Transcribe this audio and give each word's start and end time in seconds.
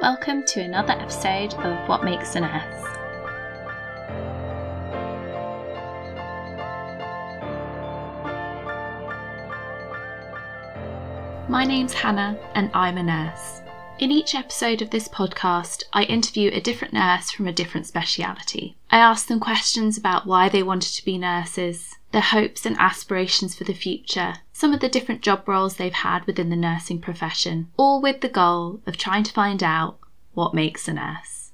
Welcome 0.00 0.44
to 0.46 0.60
another 0.60 0.94
episode 0.94 1.54
of 1.54 1.88
What 1.88 2.02
Makes 2.02 2.34
an 2.34 2.42
Nurse. 2.42 2.82
My 11.48 11.64
name's 11.64 11.92
Hannah 11.92 12.36
and 12.54 12.70
I'm 12.74 12.98
a 12.98 13.02
nurse. 13.02 13.60
In 14.00 14.10
each 14.10 14.34
episode 14.34 14.82
of 14.82 14.90
this 14.90 15.06
podcast, 15.06 15.84
I 15.92 16.02
interview 16.04 16.50
a 16.52 16.60
different 16.60 16.94
nurse 16.94 17.30
from 17.30 17.46
a 17.46 17.52
different 17.52 17.86
speciality. 17.86 18.76
I 18.90 18.98
ask 18.98 19.28
them 19.28 19.38
questions 19.38 19.96
about 19.96 20.26
why 20.26 20.48
they 20.48 20.64
wanted 20.64 20.94
to 20.94 21.04
be 21.04 21.18
nurses, 21.18 21.94
their 22.10 22.22
hopes 22.22 22.66
and 22.66 22.76
aspirations 22.80 23.54
for 23.54 23.62
the 23.62 23.74
future, 23.74 24.38
some 24.62 24.72
of 24.72 24.78
the 24.78 24.88
different 24.88 25.22
job 25.22 25.48
roles 25.48 25.74
they've 25.74 25.92
had 25.92 26.24
within 26.24 26.48
the 26.48 26.54
nursing 26.54 27.00
profession, 27.00 27.68
all 27.76 28.00
with 28.00 28.20
the 28.20 28.28
goal 28.28 28.80
of 28.86 28.96
trying 28.96 29.24
to 29.24 29.32
find 29.32 29.60
out 29.60 29.98
what 30.34 30.54
makes 30.54 30.86
a 30.86 30.92
nurse. 30.92 31.50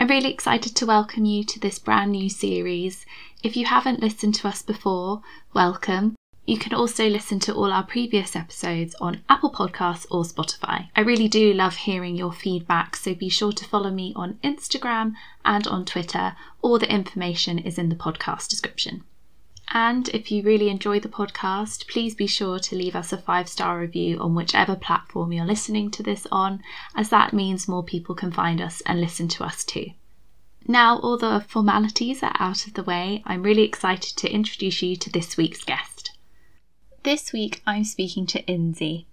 I'm 0.00 0.08
really 0.08 0.32
excited 0.32 0.74
to 0.74 0.84
welcome 0.84 1.24
you 1.24 1.44
to 1.44 1.60
this 1.60 1.78
brand 1.78 2.10
new 2.10 2.28
series. 2.28 3.06
If 3.44 3.56
you 3.56 3.66
haven't 3.66 4.00
listened 4.00 4.34
to 4.34 4.48
us 4.48 4.60
before, 4.60 5.22
welcome. 5.54 6.16
You 6.44 6.58
can 6.58 6.74
also 6.74 7.08
listen 7.08 7.38
to 7.38 7.54
all 7.54 7.72
our 7.72 7.84
previous 7.84 8.34
episodes 8.34 8.96
on 9.00 9.22
Apple 9.28 9.52
Podcasts 9.52 10.08
or 10.10 10.24
Spotify. 10.24 10.88
I 10.96 11.02
really 11.02 11.28
do 11.28 11.52
love 11.52 11.76
hearing 11.76 12.16
your 12.16 12.32
feedback, 12.32 12.96
so 12.96 13.14
be 13.14 13.28
sure 13.28 13.52
to 13.52 13.64
follow 13.64 13.92
me 13.92 14.14
on 14.16 14.40
Instagram 14.42 15.12
and 15.44 15.68
on 15.68 15.84
Twitter. 15.84 16.34
All 16.60 16.80
the 16.80 16.92
information 16.92 17.60
is 17.60 17.78
in 17.78 17.88
the 17.88 17.94
podcast 17.94 18.48
description. 18.48 19.04
And 19.74 20.10
if 20.10 20.30
you 20.30 20.42
really 20.42 20.68
enjoy 20.68 21.00
the 21.00 21.08
podcast, 21.08 21.88
please 21.88 22.14
be 22.14 22.26
sure 22.26 22.58
to 22.58 22.76
leave 22.76 22.94
us 22.94 23.10
a 23.10 23.16
five 23.16 23.48
star 23.48 23.78
review 23.78 24.18
on 24.18 24.34
whichever 24.34 24.76
platform 24.76 25.32
you're 25.32 25.46
listening 25.46 25.90
to 25.92 26.02
this 26.02 26.26
on, 26.30 26.62
as 26.94 27.08
that 27.08 27.32
means 27.32 27.66
more 27.66 27.82
people 27.82 28.14
can 28.14 28.30
find 28.30 28.60
us 28.60 28.82
and 28.82 29.00
listen 29.00 29.28
to 29.28 29.44
us 29.44 29.64
too. 29.64 29.92
Now, 30.68 30.98
all 30.98 31.16
the 31.16 31.42
formalities 31.48 32.22
are 32.22 32.36
out 32.38 32.66
of 32.66 32.74
the 32.74 32.82
way, 32.82 33.22
I'm 33.24 33.42
really 33.42 33.62
excited 33.62 34.14
to 34.18 34.30
introduce 34.30 34.82
you 34.82 34.94
to 34.94 35.10
this 35.10 35.38
week's 35.38 35.64
guest. 35.64 36.10
This 37.02 37.32
week 37.32 37.62
I'm 37.66 37.84
speaking 37.84 38.26
to 38.26 38.42
Inzi. 38.42 39.06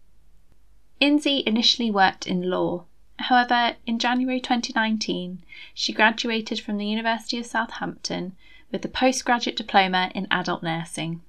Inzi 1.02 1.42
initially 1.44 1.90
worked 1.90 2.28
in 2.28 2.50
law. 2.50 2.84
However, 3.18 3.78
in 3.88 3.98
January 3.98 4.42
2019, 4.42 5.42
she 5.74 5.94
graduated 5.94 6.60
from 6.60 6.78
the 6.78 6.86
University 6.86 7.40
of 7.40 7.46
Southampton 7.46 8.36
with 8.72 8.86
a 8.86 8.90
postgraduate 8.90 9.56
diploma 9.56 10.12
in 10.14 10.28
adult 10.30 10.64
nursing. 10.64 11.22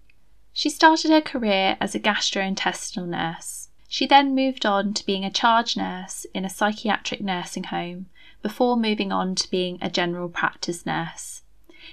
She 0.53 0.69
started 0.69 1.11
her 1.11 1.21
career 1.21 1.77
as 1.81 1.95
a 1.95 2.01
gastrointestinal 2.01 3.07
nurse. 3.07 3.69
She 3.89 4.07
then 4.07 4.35
moved 4.35 4.67
on 4.67 4.95
to 4.95 5.07
being 5.07 5.25
a 5.25 5.31
charge 5.31 5.77
nurse 5.77 6.27
in 6.35 6.45
a 6.45 6.51
psychiatric 6.51 7.21
nursing 7.21 7.65
home 7.65 8.07
before 8.43 8.77
moving 8.77 9.13
on 9.13 9.35
to 9.37 9.51
being 9.51 9.79
a 9.81 9.91
general 9.91 10.29
practice 10.29 10.85
nurse. 10.87 11.43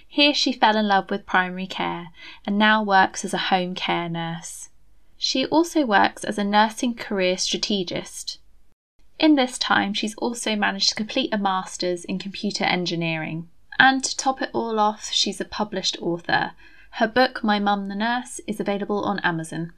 Here 0.07 0.33
she 0.33 0.51
fell 0.51 0.77
in 0.77 0.87
love 0.87 1.09
with 1.09 1.25
primary 1.25 1.67
care 1.67 2.09
and 2.45 2.57
now 2.57 2.83
works 2.83 3.25
as 3.25 3.33
a 3.33 3.49
home 3.49 3.75
care 3.75 4.09
nurse. 4.09 4.69
She 5.17 5.45
also 5.47 5.85
works 5.85 6.23
as 6.23 6.37
a 6.37 6.43
nursing 6.43 6.93
career 6.93 7.37
strategist. 7.37 8.39
In 9.19 9.35
this 9.35 9.57
time, 9.57 9.93
she's 9.93 10.15
also 10.15 10.55
managed 10.55 10.89
to 10.89 10.95
complete 10.95 11.33
a 11.33 11.37
master's 11.37 12.05
in 12.05 12.19
computer 12.19 12.63
engineering. 12.63 13.49
And 13.79 14.03
to 14.03 14.17
top 14.17 14.41
it 14.41 14.49
all 14.53 14.79
off, 14.79 15.11
she's 15.11 15.39
a 15.39 15.45
published 15.45 15.97
author. 16.01 16.51
Her 16.91 17.07
book, 17.07 17.43
My 17.43 17.59
Mum 17.59 17.89
the 17.89 17.95
Nurse, 17.95 18.41
is 18.47 18.59
available 18.59 19.03
on 19.03 19.19
Amazon. 19.19 19.73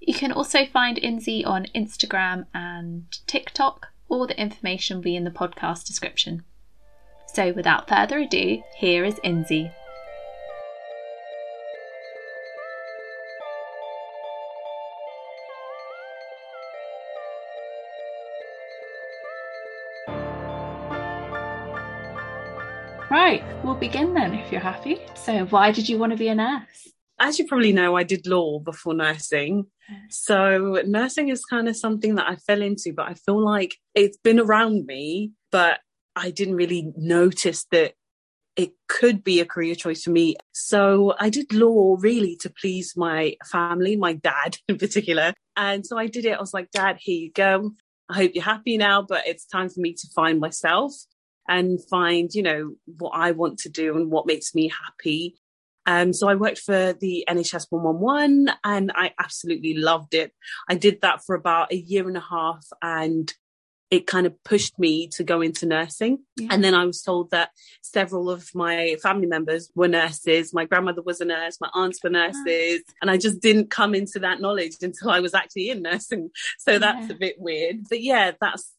You 0.00 0.14
can 0.14 0.30
also 0.30 0.64
find 0.64 0.96
Inzi 0.96 1.44
on 1.44 1.66
Instagram 1.74 2.46
and 2.54 3.06
TikTok. 3.26 3.88
All 4.08 4.26
the 4.26 4.40
information 4.40 4.98
will 4.98 5.02
be 5.02 5.16
in 5.16 5.24
the 5.24 5.30
podcast 5.30 5.86
description. 5.86 6.44
So 7.26 7.52
without 7.52 7.88
further 7.88 8.18
ado, 8.18 8.62
here 8.76 9.04
is 9.04 9.16
Inzi. 9.24 9.72
Begin 23.80 24.14
then 24.14 24.34
if 24.34 24.50
you're 24.50 24.60
happy. 24.60 25.00
So, 25.14 25.44
why 25.46 25.70
did 25.70 25.88
you 25.88 25.98
want 25.98 26.12
to 26.12 26.18
be 26.18 26.28
a 26.28 26.34
nurse? 26.34 26.88
As 27.18 27.38
you 27.38 27.46
probably 27.46 27.72
know, 27.72 27.96
I 27.96 28.02
did 28.02 28.26
law 28.26 28.58
before 28.58 28.94
nursing. 28.94 29.66
So, 30.10 30.82
nursing 30.86 31.28
is 31.28 31.44
kind 31.44 31.68
of 31.68 31.76
something 31.76 32.16
that 32.16 32.28
I 32.28 32.36
fell 32.36 32.62
into, 32.62 32.92
but 32.92 33.08
I 33.08 33.14
feel 33.14 33.42
like 33.42 33.76
it's 33.94 34.18
been 34.18 34.40
around 34.40 34.86
me, 34.86 35.32
but 35.52 35.80
I 36.14 36.30
didn't 36.30 36.56
really 36.56 36.92
notice 36.96 37.66
that 37.72 37.94
it 38.56 38.72
could 38.88 39.22
be 39.22 39.40
a 39.40 39.44
career 39.44 39.74
choice 39.74 40.04
for 40.04 40.10
me. 40.10 40.36
So 40.52 41.14
I 41.20 41.28
did 41.28 41.52
law 41.52 41.98
really 42.00 42.36
to 42.36 42.48
please 42.48 42.94
my 42.96 43.36
family, 43.44 43.96
my 43.96 44.14
dad 44.14 44.56
in 44.68 44.78
particular. 44.78 45.34
And 45.56 45.84
so 45.84 45.98
I 45.98 46.06
did 46.06 46.24
it. 46.24 46.32
I 46.32 46.40
was 46.40 46.54
like, 46.54 46.70
Dad, 46.70 46.96
here 46.98 47.20
you 47.20 47.32
go. 47.32 47.72
I 48.08 48.14
hope 48.14 48.30
you're 48.34 48.44
happy 48.44 48.78
now, 48.78 49.02
but 49.02 49.26
it's 49.26 49.44
time 49.44 49.68
for 49.68 49.80
me 49.80 49.92
to 49.92 50.08
find 50.14 50.40
myself 50.40 50.94
and 51.48 51.80
find, 51.88 52.32
you 52.34 52.42
know, 52.42 52.74
what 52.98 53.10
I 53.10 53.32
want 53.32 53.58
to 53.60 53.68
do 53.68 53.96
and 53.96 54.10
what 54.10 54.26
makes 54.26 54.54
me 54.54 54.70
happy. 54.84 55.36
Um, 55.86 56.12
so 56.12 56.28
I 56.28 56.34
worked 56.34 56.58
for 56.58 56.92
the 56.94 57.24
NHS 57.28 57.66
111 57.70 58.50
and 58.64 58.92
I 58.94 59.12
absolutely 59.18 59.74
loved 59.74 60.14
it. 60.14 60.32
I 60.68 60.74
did 60.74 61.00
that 61.02 61.24
for 61.24 61.36
about 61.36 61.72
a 61.72 61.76
year 61.76 62.08
and 62.08 62.16
a 62.16 62.24
half 62.28 62.66
and 62.82 63.32
it 63.90 64.06
kind 64.06 64.26
of 64.26 64.42
pushed 64.42 64.78
me 64.78 65.06
to 65.08 65.22
go 65.22 65.40
into 65.40 65.64
nursing. 65.64 66.18
Yeah. 66.36 66.48
And 66.50 66.64
then 66.64 66.74
I 66.74 66.84
was 66.84 67.02
told 67.02 67.30
that 67.30 67.50
several 67.82 68.28
of 68.30 68.50
my 68.52 68.96
family 69.00 69.26
members 69.26 69.70
were 69.76 69.86
nurses. 69.86 70.52
My 70.52 70.64
grandmother 70.64 71.02
was 71.02 71.20
a 71.20 71.24
nurse, 71.24 71.60
my 71.60 71.70
aunts 71.72 72.02
were 72.02 72.10
nurses. 72.10 72.82
And 73.00 73.10
I 73.10 73.16
just 73.16 73.40
didn't 73.40 73.70
come 73.70 73.94
into 73.94 74.18
that 74.20 74.40
knowledge 74.40 74.76
until 74.82 75.10
I 75.10 75.20
was 75.20 75.34
actually 75.34 75.70
in 75.70 75.82
nursing. 75.82 76.30
So 76.58 76.78
that's 76.78 77.08
yeah. 77.08 77.14
a 77.14 77.18
bit 77.18 77.36
weird. 77.38 77.84
But 77.88 78.02
yeah, 78.02 78.32
that's 78.40 78.72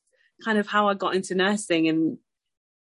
kind 0.43 0.57
of 0.57 0.67
how 0.67 0.89
I 0.89 0.93
got 0.93 1.15
into 1.15 1.35
nursing. 1.35 1.87
And 1.87 2.17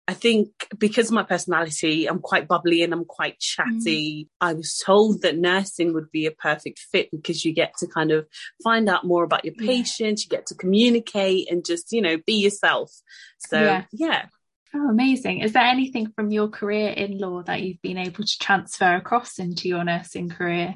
I 0.09 0.13
think 0.13 0.49
because 0.79 1.09
of 1.09 1.13
my 1.13 1.21
personality, 1.21 2.07
I'm 2.07 2.17
quite 2.17 2.47
bubbly 2.47 2.81
and 2.81 2.91
I'm 2.93 3.05
quite 3.05 3.37
chatty. 3.37 4.23
Mm. 4.23 4.27
I 4.41 4.53
was 4.53 4.81
told 4.83 5.21
that 5.21 5.37
nursing 5.37 5.93
would 5.93 6.09
be 6.11 6.25
a 6.25 6.31
perfect 6.31 6.79
fit 6.79 7.11
because 7.11 7.45
you 7.45 7.53
get 7.53 7.77
to 7.77 7.85
kind 7.85 8.09
of 8.09 8.25
find 8.63 8.89
out 8.89 9.05
more 9.05 9.23
about 9.23 9.45
your 9.45 9.53
patients, 9.53 10.23
yeah. 10.23 10.25
you 10.25 10.37
get 10.37 10.47
to 10.47 10.55
communicate 10.55 11.51
and 11.51 11.63
just, 11.63 11.91
you 11.91 12.01
know, 12.01 12.17
be 12.25 12.41
yourself. 12.41 12.91
So, 13.37 13.61
yeah. 13.61 13.83
yeah. 13.91 14.25
Oh, 14.73 14.89
amazing. 14.89 15.41
Is 15.41 15.53
there 15.53 15.61
anything 15.61 16.11
from 16.15 16.31
your 16.31 16.47
career 16.47 16.89
in 16.89 17.19
law 17.19 17.43
that 17.43 17.61
you've 17.61 17.81
been 17.83 17.99
able 17.99 18.23
to 18.23 18.37
transfer 18.41 18.95
across 18.95 19.37
into 19.37 19.67
your 19.67 19.83
nursing 19.83 20.29
career? 20.29 20.73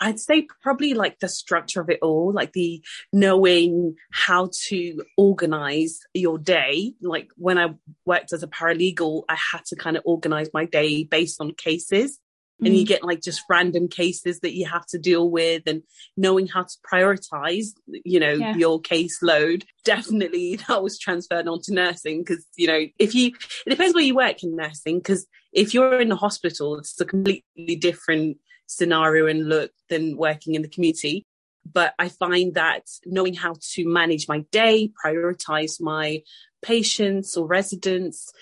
I'd 0.00 0.20
say 0.20 0.46
probably 0.62 0.94
like 0.94 1.20
the 1.20 1.28
structure 1.28 1.80
of 1.80 1.90
it 1.90 2.00
all, 2.02 2.32
like 2.32 2.52
the 2.52 2.82
knowing 3.12 3.96
how 4.12 4.50
to 4.66 5.02
organize 5.16 6.00
your 6.12 6.38
day. 6.38 6.94
Like 7.00 7.28
when 7.36 7.58
I 7.58 7.74
worked 8.04 8.32
as 8.32 8.42
a 8.42 8.48
paralegal, 8.48 9.24
I 9.28 9.36
had 9.52 9.64
to 9.66 9.76
kind 9.76 9.96
of 9.96 10.02
organize 10.04 10.50
my 10.52 10.64
day 10.64 11.04
based 11.04 11.40
on 11.40 11.52
cases. 11.54 12.18
Mm. 12.62 12.66
And 12.66 12.76
you 12.76 12.84
mm. 12.84 12.88
get 12.88 13.04
like 13.04 13.20
just 13.20 13.42
random 13.48 13.88
cases 13.88 14.40
that 14.40 14.54
you 14.54 14.66
have 14.66 14.86
to 14.86 14.98
deal 14.98 15.30
with 15.30 15.62
and 15.66 15.82
knowing 16.16 16.46
how 16.46 16.62
to 16.62 16.74
prioritize, 16.92 17.68
you 17.86 18.20
know, 18.20 18.32
yeah. 18.32 18.56
your 18.56 18.80
caseload. 18.80 19.64
Definitely 19.84 20.56
that 20.68 20.82
was 20.82 20.98
transferred 20.98 21.48
onto 21.48 21.72
nursing 21.72 22.20
because, 22.20 22.44
you 22.56 22.66
know, 22.66 22.86
if 22.98 23.14
you, 23.14 23.32
it 23.66 23.70
depends 23.70 23.94
where 23.94 24.04
you 24.04 24.14
work 24.14 24.42
in 24.42 24.56
nursing 24.56 24.98
because 24.98 25.26
if 25.52 25.72
you're 25.72 26.00
in 26.00 26.08
the 26.08 26.16
hospital, 26.16 26.78
it's 26.78 27.00
a 27.00 27.04
completely 27.04 27.76
different 27.76 28.38
scenario 28.66 29.26
and 29.26 29.48
look 29.48 29.70
than 29.88 30.16
working 30.16 30.54
in 30.54 30.62
the 30.62 30.68
community. 30.68 31.24
But 31.70 31.94
I 31.98 32.08
find 32.08 32.54
that 32.54 32.82
knowing 33.06 33.34
how 33.34 33.54
to 33.72 33.88
manage 33.88 34.28
my 34.28 34.40
day, 34.52 34.92
prioritize 35.04 35.80
my 35.80 36.22
patients 36.62 37.36
or 37.36 37.46
residents, 37.46 38.32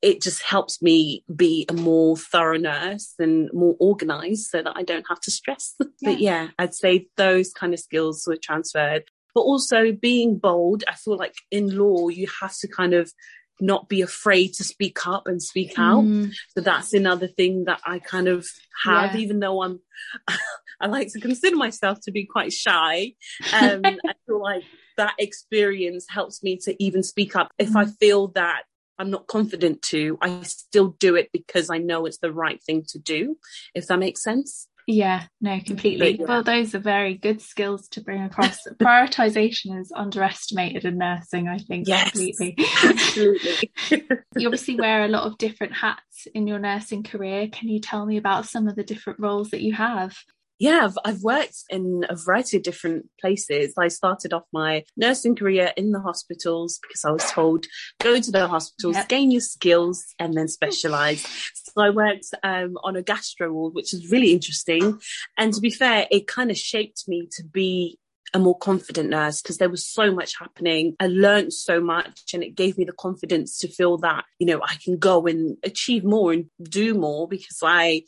it 0.00 0.20
just 0.20 0.42
helps 0.42 0.82
me 0.82 1.24
be 1.34 1.64
a 1.68 1.72
more 1.72 2.16
thorough 2.16 2.58
nurse 2.58 3.14
and 3.18 3.48
more 3.52 3.76
organized 3.78 4.46
so 4.46 4.62
that 4.62 4.76
I 4.76 4.82
don't 4.82 5.06
have 5.08 5.20
to 5.20 5.30
stress. 5.30 5.74
Yeah. 6.00 6.10
but 6.10 6.20
yeah, 6.20 6.48
I'd 6.58 6.74
say 6.74 7.06
those 7.16 7.52
kind 7.52 7.72
of 7.72 7.78
skills 7.78 8.24
were 8.26 8.36
transferred. 8.36 9.04
But 9.34 9.42
also 9.42 9.92
being 9.92 10.38
bold, 10.38 10.82
I 10.88 10.94
feel 10.94 11.16
like 11.16 11.36
in 11.52 11.78
law, 11.78 12.08
you 12.08 12.26
have 12.40 12.56
to 12.58 12.68
kind 12.68 12.92
of 12.92 13.12
not 13.62 13.88
be 13.88 14.02
afraid 14.02 14.52
to 14.54 14.64
speak 14.64 15.06
up 15.06 15.26
and 15.26 15.42
speak 15.42 15.78
out. 15.78 16.04
Mm. 16.04 16.32
So 16.54 16.60
that's 16.60 16.92
another 16.92 17.28
thing 17.28 17.64
that 17.64 17.80
I 17.86 18.00
kind 18.00 18.28
of 18.28 18.46
have, 18.84 19.14
yeah. 19.14 19.20
even 19.20 19.40
though 19.40 19.62
I'm, 19.62 19.80
I 20.80 20.88
like 20.88 21.12
to 21.12 21.20
consider 21.20 21.56
myself 21.56 22.00
to 22.02 22.10
be 22.12 22.26
quite 22.26 22.52
shy. 22.52 23.12
Um, 23.54 23.82
I 23.84 24.14
feel 24.26 24.42
like 24.42 24.64
that 24.96 25.14
experience 25.18 26.06
helps 26.08 26.42
me 26.42 26.58
to 26.64 26.82
even 26.82 27.02
speak 27.02 27.36
up. 27.36 27.52
If 27.58 27.76
I 27.76 27.84
mm. 27.84 27.96
feel 27.98 28.28
that 28.28 28.64
I'm 28.98 29.10
not 29.10 29.26
confident 29.26 29.82
to, 29.82 30.18
I 30.20 30.42
still 30.42 30.96
do 30.98 31.14
it 31.14 31.30
because 31.32 31.70
I 31.70 31.78
know 31.78 32.06
it's 32.06 32.18
the 32.18 32.32
right 32.32 32.62
thing 32.62 32.84
to 32.88 32.98
do, 32.98 33.36
if 33.74 33.86
that 33.86 33.98
makes 33.98 34.22
sense. 34.22 34.68
Yeah, 34.86 35.26
no, 35.40 35.60
completely. 35.60 36.18
Yeah. 36.18 36.26
Well, 36.26 36.42
those 36.42 36.74
are 36.74 36.80
very 36.80 37.14
good 37.14 37.40
skills 37.40 37.88
to 37.90 38.00
bring 38.00 38.22
across. 38.22 38.66
Prioritization 38.80 39.78
is 39.80 39.92
underestimated 39.94 40.84
in 40.84 40.98
nursing, 40.98 41.48
I 41.48 41.58
think, 41.58 41.86
yes, 41.86 42.10
completely. 42.10 42.56
Absolutely. 42.82 43.72
you 44.36 44.46
obviously 44.46 44.76
wear 44.76 45.04
a 45.04 45.08
lot 45.08 45.24
of 45.24 45.38
different 45.38 45.74
hats 45.74 46.26
in 46.34 46.46
your 46.46 46.58
nursing 46.58 47.02
career. 47.02 47.48
Can 47.48 47.68
you 47.68 47.80
tell 47.80 48.04
me 48.06 48.16
about 48.16 48.46
some 48.46 48.66
of 48.66 48.74
the 48.74 48.84
different 48.84 49.20
roles 49.20 49.50
that 49.50 49.62
you 49.62 49.72
have? 49.74 50.16
Yeah, 50.58 50.84
I've, 50.84 50.98
I've, 51.04 51.22
worked 51.22 51.56
in 51.70 52.04
a 52.08 52.16
variety 52.16 52.56
of 52.56 52.62
different 52.62 53.06
places. 53.20 53.74
I 53.76 53.88
started 53.88 54.32
off 54.32 54.44
my 54.52 54.84
nursing 54.96 55.34
career 55.34 55.72
in 55.76 55.90
the 55.90 56.00
hospitals 56.00 56.78
because 56.80 57.04
I 57.04 57.10
was 57.10 57.24
told 57.30 57.66
go 58.00 58.20
to 58.20 58.30
the 58.30 58.46
hospitals, 58.46 58.96
yep. 58.96 59.08
gain 59.08 59.30
your 59.30 59.40
skills, 59.40 60.04
and 60.18 60.34
then 60.34 60.48
specialize. 60.48 61.22
so 61.54 61.82
I 61.82 61.90
worked 61.90 62.26
um, 62.42 62.76
on 62.84 62.96
a 62.96 63.02
gastro 63.02 63.52
ward, 63.52 63.74
which 63.74 63.92
is 63.92 64.10
really 64.10 64.32
interesting. 64.32 65.00
And 65.36 65.52
to 65.52 65.60
be 65.60 65.70
fair, 65.70 66.06
it 66.10 66.26
kind 66.26 66.50
of 66.50 66.56
shaped 66.56 67.04
me 67.08 67.28
to 67.32 67.44
be 67.44 67.98
a 68.34 68.38
more 68.38 68.56
confident 68.56 69.10
nurse 69.10 69.42
because 69.42 69.58
there 69.58 69.68
was 69.68 69.86
so 69.86 70.12
much 70.12 70.38
happening. 70.38 70.96
I 71.00 71.08
learned 71.08 71.52
so 71.52 71.80
much 71.80 72.32
and 72.32 72.42
it 72.42 72.54
gave 72.54 72.78
me 72.78 72.84
the 72.84 72.92
confidence 72.92 73.58
to 73.58 73.68
feel 73.68 73.98
that, 73.98 74.24
you 74.38 74.46
know, 74.46 74.60
I 74.62 74.76
can 74.82 74.96
go 74.96 75.26
and 75.26 75.56
achieve 75.62 76.04
more 76.04 76.32
and 76.32 76.46
do 76.62 76.94
more 76.94 77.28
because 77.28 77.58
I 77.62 78.04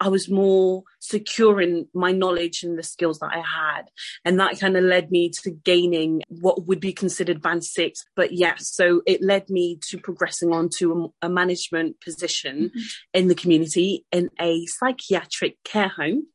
I 0.00 0.08
was 0.08 0.28
more 0.28 0.84
secure 1.00 1.60
in 1.60 1.88
my 1.92 2.12
knowledge 2.12 2.62
and 2.62 2.78
the 2.78 2.82
skills 2.82 3.18
that 3.18 3.30
I 3.32 3.38
had. 3.40 3.90
And 4.24 4.38
that 4.38 4.58
kind 4.60 4.76
of 4.76 4.84
led 4.84 5.10
me 5.10 5.30
to 5.42 5.50
gaining 5.50 6.22
what 6.28 6.66
would 6.66 6.80
be 6.80 6.92
considered 6.92 7.42
band 7.42 7.64
six. 7.64 8.04
But 8.14 8.32
yes, 8.32 8.38
yeah, 8.38 8.54
so 8.58 9.02
it 9.06 9.22
led 9.22 9.50
me 9.50 9.78
to 9.88 9.98
progressing 9.98 10.52
on 10.52 10.68
to 10.78 11.12
a, 11.22 11.26
a 11.26 11.28
management 11.28 12.00
position 12.00 12.70
mm-hmm. 12.70 12.80
in 13.12 13.28
the 13.28 13.34
community 13.34 14.04
in 14.12 14.30
a 14.40 14.66
psychiatric 14.66 15.62
care 15.64 15.88
home. 15.88 16.26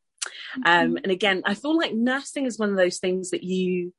Mm-hmm. 0.58 0.62
Um, 0.66 0.98
and 0.98 1.12
again, 1.12 1.44
I 1.46 1.54
feel 1.54 1.78
like 1.78 1.94
nursing 1.94 2.46
is 2.46 2.60
one 2.60 2.70
of 2.70 2.78
those 2.78 3.00
things 3.00 3.32
that 3.32 3.44
you 3.44 3.94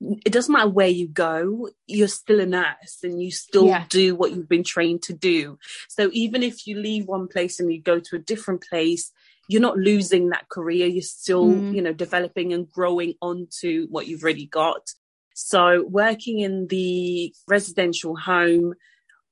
it 0.00 0.32
doesn't 0.32 0.52
matter 0.52 0.68
where 0.68 0.88
you 0.88 1.06
go, 1.06 1.68
you're 1.86 2.08
still 2.08 2.40
a 2.40 2.46
nurse 2.46 2.98
and 3.02 3.22
you 3.22 3.30
still 3.30 3.66
yeah. 3.66 3.84
do 3.88 4.14
what 4.14 4.32
you've 4.32 4.48
been 4.48 4.64
trained 4.64 5.02
to 5.02 5.12
do. 5.12 5.58
So 5.88 6.08
even 6.12 6.42
if 6.42 6.66
you 6.66 6.78
leave 6.78 7.06
one 7.06 7.28
place 7.28 7.60
and 7.60 7.72
you 7.72 7.82
go 7.82 8.00
to 8.00 8.16
a 8.16 8.20
different 8.20 8.62
place, 8.62 9.12
you're 9.48 9.60
not 9.60 9.76
losing 9.76 10.30
that 10.30 10.48
career. 10.48 10.86
You're 10.86 11.02
still, 11.02 11.48
mm. 11.48 11.74
you 11.74 11.82
know, 11.82 11.92
developing 11.92 12.52
and 12.52 12.70
growing 12.70 13.14
onto 13.20 13.88
what 13.88 14.06
you've 14.06 14.22
already 14.22 14.46
got. 14.46 14.90
So 15.34 15.84
working 15.86 16.40
in 16.40 16.66
the 16.68 17.34
residential 17.48 18.16
home 18.16 18.74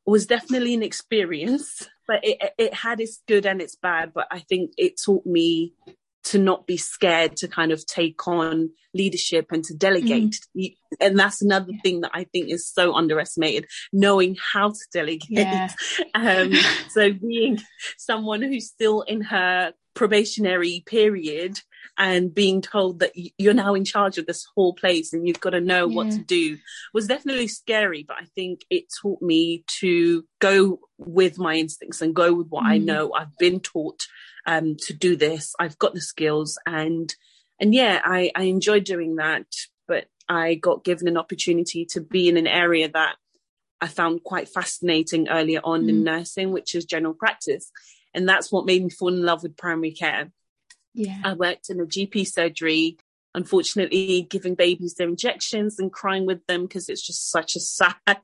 was 0.04 0.26
definitely 0.26 0.74
an 0.74 0.82
experience, 0.82 1.88
but 2.06 2.24
it, 2.24 2.52
it 2.58 2.74
had 2.74 3.00
its 3.00 3.22
good 3.26 3.46
and 3.46 3.62
its 3.62 3.76
bad. 3.76 4.12
But 4.12 4.26
I 4.30 4.40
think 4.40 4.72
it 4.76 5.00
taught 5.00 5.24
me 5.24 5.74
to 6.28 6.38
not 6.38 6.66
be 6.66 6.76
scared 6.76 7.36
to 7.36 7.48
kind 7.48 7.72
of 7.72 7.84
take 7.86 8.26
on 8.28 8.70
leadership 8.94 9.46
and 9.50 9.64
to 9.64 9.74
delegate. 9.74 10.38
Mm. 10.56 10.76
And 11.00 11.18
that's 11.18 11.42
another 11.42 11.72
thing 11.82 12.02
that 12.02 12.10
I 12.12 12.24
think 12.24 12.50
is 12.50 12.68
so 12.68 12.94
underestimated, 12.94 13.66
knowing 13.92 14.36
how 14.52 14.70
to 14.70 14.86
delegate. 14.92 15.28
Yeah. 15.30 15.68
um, 16.14 16.52
so 16.90 17.12
being 17.12 17.58
someone 17.96 18.42
who's 18.42 18.66
still 18.66 19.02
in 19.02 19.22
her 19.22 19.72
probationary 19.98 20.82
period 20.86 21.60
and 22.00 22.32
being 22.32 22.62
told 22.62 23.00
that 23.00 23.12
you're 23.38 23.52
now 23.52 23.74
in 23.74 23.84
charge 23.84 24.18
of 24.18 24.26
this 24.26 24.46
whole 24.54 24.72
place 24.72 25.12
and 25.12 25.26
you've 25.26 25.40
got 25.40 25.50
to 25.50 25.60
know 25.60 25.88
yeah. 25.88 25.96
what 25.96 26.10
to 26.10 26.18
do 26.18 26.56
was 26.94 27.08
definitely 27.08 27.48
scary 27.48 28.04
but 28.06 28.16
i 28.20 28.24
think 28.36 28.60
it 28.70 28.84
taught 29.02 29.20
me 29.20 29.64
to 29.66 30.24
go 30.40 30.78
with 30.98 31.38
my 31.38 31.54
instincts 31.54 32.00
and 32.00 32.14
go 32.14 32.32
with 32.32 32.46
what 32.48 32.64
mm. 32.64 32.68
i 32.68 32.78
know 32.78 33.12
i've 33.12 33.36
been 33.38 33.58
taught 33.58 34.06
um, 34.48 34.76
to 34.86 34.94
do 34.94 35.14
this. 35.14 35.54
I've 35.60 35.78
got 35.78 35.94
the 35.94 36.00
skills 36.00 36.58
and 36.66 37.14
and 37.60 37.74
yeah, 37.74 38.00
I, 38.04 38.30
I 38.34 38.44
enjoyed 38.44 38.84
doing 38.84 39.16
that. 39.16 39.46
But 39.86 40.06
I 40.28 40.54
got 40.54 40.84
given 40.84 41.06
an 41.06 41.16
opportunity 41.16 41.84
to 41.90 42.00
be 42.00 42.28
in 42.28 42.36
an 42.36 42.46
area 42.46 42.88
that 42.88 43.16
I 43.80 43.88
found 43.88 44.24
quite 44.24 44.48
fascinating 44.48 45.28
earlier 45.28 45.60
on 45.62 45.84
mm. 45.84 45.88
in 45.90 46.04
nursing, 46.04 46.50
which 46.50 46.74
is 46.74 46.84
general 46.84 47.14
practice. 47.14 47.70
And 48.14 48.28
that's 48.28 48.50
what 48.50 48.66
made 48.66 48.82
me 48.82 48.90
fall 48.90 49.08
in 49.08 49.22
love 49.22 49.42
with 49.42 49.56
primary 49.56 49.92
care. 49.92 50.30
Yeah. 50.94 51.20
I 51.24 51.34
worked 51.34 51.70
in 51.70 51.80
a 51.80 51.86
GP 51.86 52.26
surgery 52.26 52.98
unfortunately 53.38 54.26
giving 54.28 54.56
babies 54.56 54.94
their 54.94 55.08
injections 55.08 55.78
and 55.78 55.92
crying 55.92 56.26
with 56.26 56.44
them 56.46 56.62
because 56.62 56.88
it's 56.88 57.06
just 57.06 57.30
such 57.30 57.54
a 57.54 57.60
sad, 57.60 57.94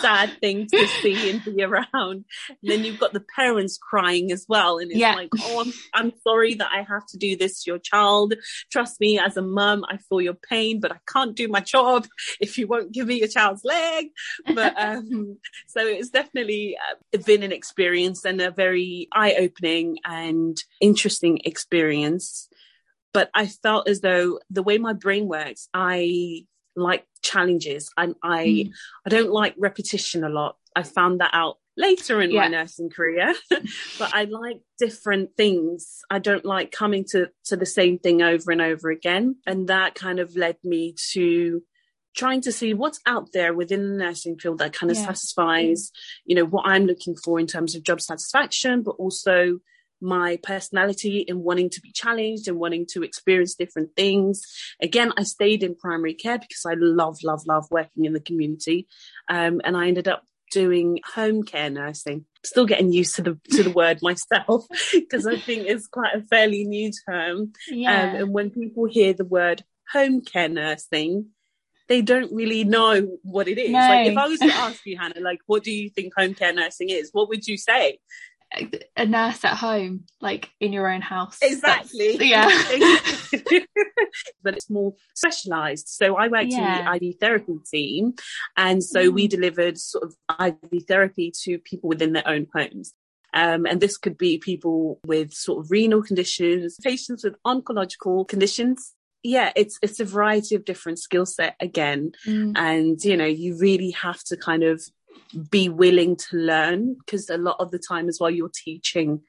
sad 0.00 0.30
thing 0.40 0.66
to 0.66 0.86
see 1.00 1.30
and 1.30 1.42
be 1.42 1.62
around. 1.62 1.86
And 1.94 2.24
then 2.62 2.84
you've 2.84 3.00
got 3.00 3.14
the 3.14 3.24
parents 3.34 3.78
crying 3.78 4.30
as 4.30 4.44
well. 4.46 4.76
And 4.76 4.90
it's 4.90 5.00
yeah. 5.00 5.14
like, 5.14 5.30
oh, 5.40 5.62
I'm, 5.62 5.72
I'm 5.94 6.12
sorry 6.22 6.54
that 6.54 6.68
I 6.70 6.82
have 6.82 7.06
to 7.08 7.16
do 7.16 7.34
this 7.34 7.62
to 7.62 7.70
your 7.70 7.78
child. 7.78 8.34
Trust 8.70 9.00
me, 9.00 9.18
as 9.18 9.38
a 9.38 9.42
mum, 9.42 9.86
I 9.88 9.96
feel 9.96 10.20
your 10.20 10.34
pain, 10.34 10.80
but 10.80 10.92
I 10.92 10.98
can't 11.10 11.34
do 11.34 11.48
my 11.48 11.60
job 11.60 12.06
if 12.40 12.58
you 12.58 12.66
won't 12.66 12.92
give 12.92 13.06
me 13.06 13.18
your 13.18 13.28
child's 13.28 13.64
leg. 13.64 14.08
But 14.54 14.74
um, 14.76 15.38
so 15.66 15.80
it's 15.86 16.10
definitely 16.10 16.76
uh, 16.76 17.18
been 17.24 17.42
an 17.42 17.52
experience 17.52 18.26
and 18.26 18.38
a 18.42 18.50
very 18.50 19.08
eye 19.12 19.34
opening 19.38 19.96
and 20.04 20.62
interesting 20.78 21.40
experience 21.46 22.50
but 23.12 23.30
I 23.34 23.46
felt 23.46 23.88
as 23.88 24.00
though 24.00 24.40
the 24.50 24.62
way 24.62 24.78
my 24.78 24.92
brain 24.92 25.28
works, 25.28 25.68
I 25.74 26.46
like 26.74 27.06
challenges 27.22 27.90
and 27.96 28.14
I 28.22 28.46
mm. 28.46 28.70
I 29.06 29.10
don't 29.10 29.30
like 29.30 29.54
repetition 29.58 30.24
a 30.24 30.28
lot. 30.28 30.56
I 30.74 30.82
found 30.82 31.20
that 31.20 31.30
out 31.32 31.58
later 31.76 32.20
in 32.20 32.30
yeah. 32.30 32.40
my 32.40 32.48
nursing 32.48 32.90
career 32.90 33.34
but 33.98 34.14
i 34.14 34.24
like 34.24 34.60
different 34.78 35.30
things 35.36 36.00
i 36.10 36.18
don't 36.18 36.44
like 36.44 36.70
coming 36.70 37.02
to 37.02 37.28
to 37.44 37.56
the 37.56 37.66
same 37.66 37.98
thing 37.98 38.20
over 38.20 38.50
and 38.50 38.60
over 38.60 38.90
again 38.90 39.36
and 39.46 39.68
that 39.68 39.94
kind 39.94 40.18
of 40.18 40.36
led 40.36 40.56
me 40.62 40.94
to 41.12 41.62
trying 42.14 42.42
to 42.42 42.52
see 42.52 42.74
what's 42.74 43.00
out 43.06 43.32
there 43.32 43.54
within 43.54 43.88
the 43.88 44.04
nursing 44.04 44.38
field 44.38 44.58
that 44.58 44.74
kind 44.74 44.90
of 44.90 44.98
yeah. 44.98 45.06
satisfies 45.06 45.90
you 46.26 46.36
know 46.36 46.44
what 46.44 46.66
i'm 46.66 46.84
looking 46.84 47.16
for 47.16 47.40
in 47.40 47.46
terms 47.46 47.74
of 47.74 47.82
job 47.82 48.00
satisfaction 48.02 48.82
but 48.82 48.96
also 48.98 49.58
my 50.02 50.38
personality 50.42 51.20
in 51.20 51.42
wanting 51.42 51.70
to 51.70 51.80
be 51.80 51.92
challenged 51.92 52.48
and 52.48 52.58
wanting 52.58 52.86
to 52.90 53.02
experience 53.02 53.54
different 53.54 53.90
things. 53.96 54.42
Again, 54.80 55.12
I 55.16 55.22
stayed 55.22 55.62
in 55.62 55.76
primary 55.76 56.14
care 56.14 56.38
because 56.38 56.64
I 56.66 56.74
love, 56.74 57.18
love, 57.22 57.42
love 57.46 57.66
working 57.70 58.04
in 58.04 58.12
the 58.12 58.20
community. 58.20 58.88
Um, 59.28 59.60
and 59.64 59.76
I 59.76 59.88
ended 59.88 60.08
up 60.08 60.24
doing 60.50 60.98
home 61.14 61.42
care 61.42 61.70
nursing. 61.70 62.26
Still 62.44 62.66
getting 62.66 62.92
used 62.92 63.16
to 63.16 63.22
the 63.22 63.40
to 63.52 63.62
the 63.62 63.70
word 63.70 63.98
myself 64.02 64.66
because 64.92 65.26
I 65.26 65.36
think 65.36 65.66
it's 65.66 65.86
quite 65.86 66.14
a 66.14 66.22
fairly 66.22 66.64
new 66.64 66.90
term. 67.08 67.52
Yeah. 67.68 68.10
Um, 68.10 68.16
and 68.16 68.32
when 68.32 68.50
people 68.50 68.84
hear 68.84 69.12
the 69.12 69.24
word 69.24 69.64
home 69.92 70.20
care 70.20 70.48
nursing, 70.48 71.28
they 71.88 72.02
don't 72.02 72.32
really 72.32 72.64
know 72.64 73.18
what 73.22 73.48
it 73.48 73.58
is. 73.58 73.70
No. 73.70 73.78
Like 73.78 74.08
if 74.08 74.16
I 74.16 74.28
was 74.28 74.40
to 74.40 74.46
ask 74.46 74.84
you, 74.84 74.98
Hannah, 74.98 75.20
like 75.20 75.40
what 75.46 75.62
do 75.64 75.72
you 75.72 75.88
think 75.88 76.12
home 76.16 76.34
care 76.34 76.52
nursing 76.52 76.90
is? 76.90 77.10
What 77.12 77.28
would 77.28 77.46
you 77.46 77.56
say? 77.56 77.98
A 78.96 79.06
nurse 79.06 79.44
at 79.44 79.56
home, 79.56 80.04
like 80.20 80.50
in 80.60 80.72
your 80.72 80.90
own 80.90 81.00
house. 81.00 81.38
Exactly. 81.42 82.16
That's, 82.16 82.80
yeah. 83.40 83.60
but 84.42 84.56
it's 84.56 84.70
more 84.70 84.94
specialized. 85.14 85.88
So 85.88 86.16
I 86.16 86.28
worked 86.28 86.52
yeah. 86.52 86.92
in 86.92 87.00
the 87.00 87.08
IV 87.08 87.16
therapy 87.20 87.58
team. 87.70 88.14
And 88.56 88.82
so 88.82 89.10
mm. 89.10 89.14
we 89.14 89.28
delivered 89.28 89.78
sort 89.78 90.04
of 90.04 90.14
IV 90.40 90.84
therapy 90.86 91.32
to 91.44 91.58
people 91.58 91.88
within 91.88 92.12
their 92.12 92.26
own 92.26 92.46
homes. 92.54 92.94
Um, 93.34 93.64
and 93.66 93.80
this 93.80 93.96
could 93.96 94.18
be 94.18 94.38
people 94.38 95.00
with 95.06 95.32
sort 95.32 95.64
of 95.64 95.70
renal 95.70 96.02
conditions, 96.02 96.76
patients 96.82 97.24
with 97.24 97.36
oncological 97.46 98.28
conditions. 98.28 98.92
Yeah, 99.22 99.52
it's 99.54 99.78
it's 99.82 100.00
a 100.00 100.04
variety 100.04 100.56
of 100.56 100.64
different 100.64 100.98
skill 100.98 101.24
set 101.24 101.54
again. 101.60 102.12
Mm. 102.26 102.52
And, 102.56 103.02
you 103.02 103.16
know, 103.16 103.24
you 103.24 103.56
really 103.56 103.92
have 103.92 104.22
to 104.24 104.36
kind 104.36 104.64
of 104.64 104.82
be 105.50 105.68
willing 105.68 106.16
to 106.16 106.36
learn 106.36 106.94
because 106.94 107.28
a 107.30 107.38
lot 107.38 107.56
of 107.58 107.70
the 107.70 107.78
time 107.78 108.08
as 108.08 108.18
well 108.20 108.30
you're 108.30 108.50
teaching 108.52 109.22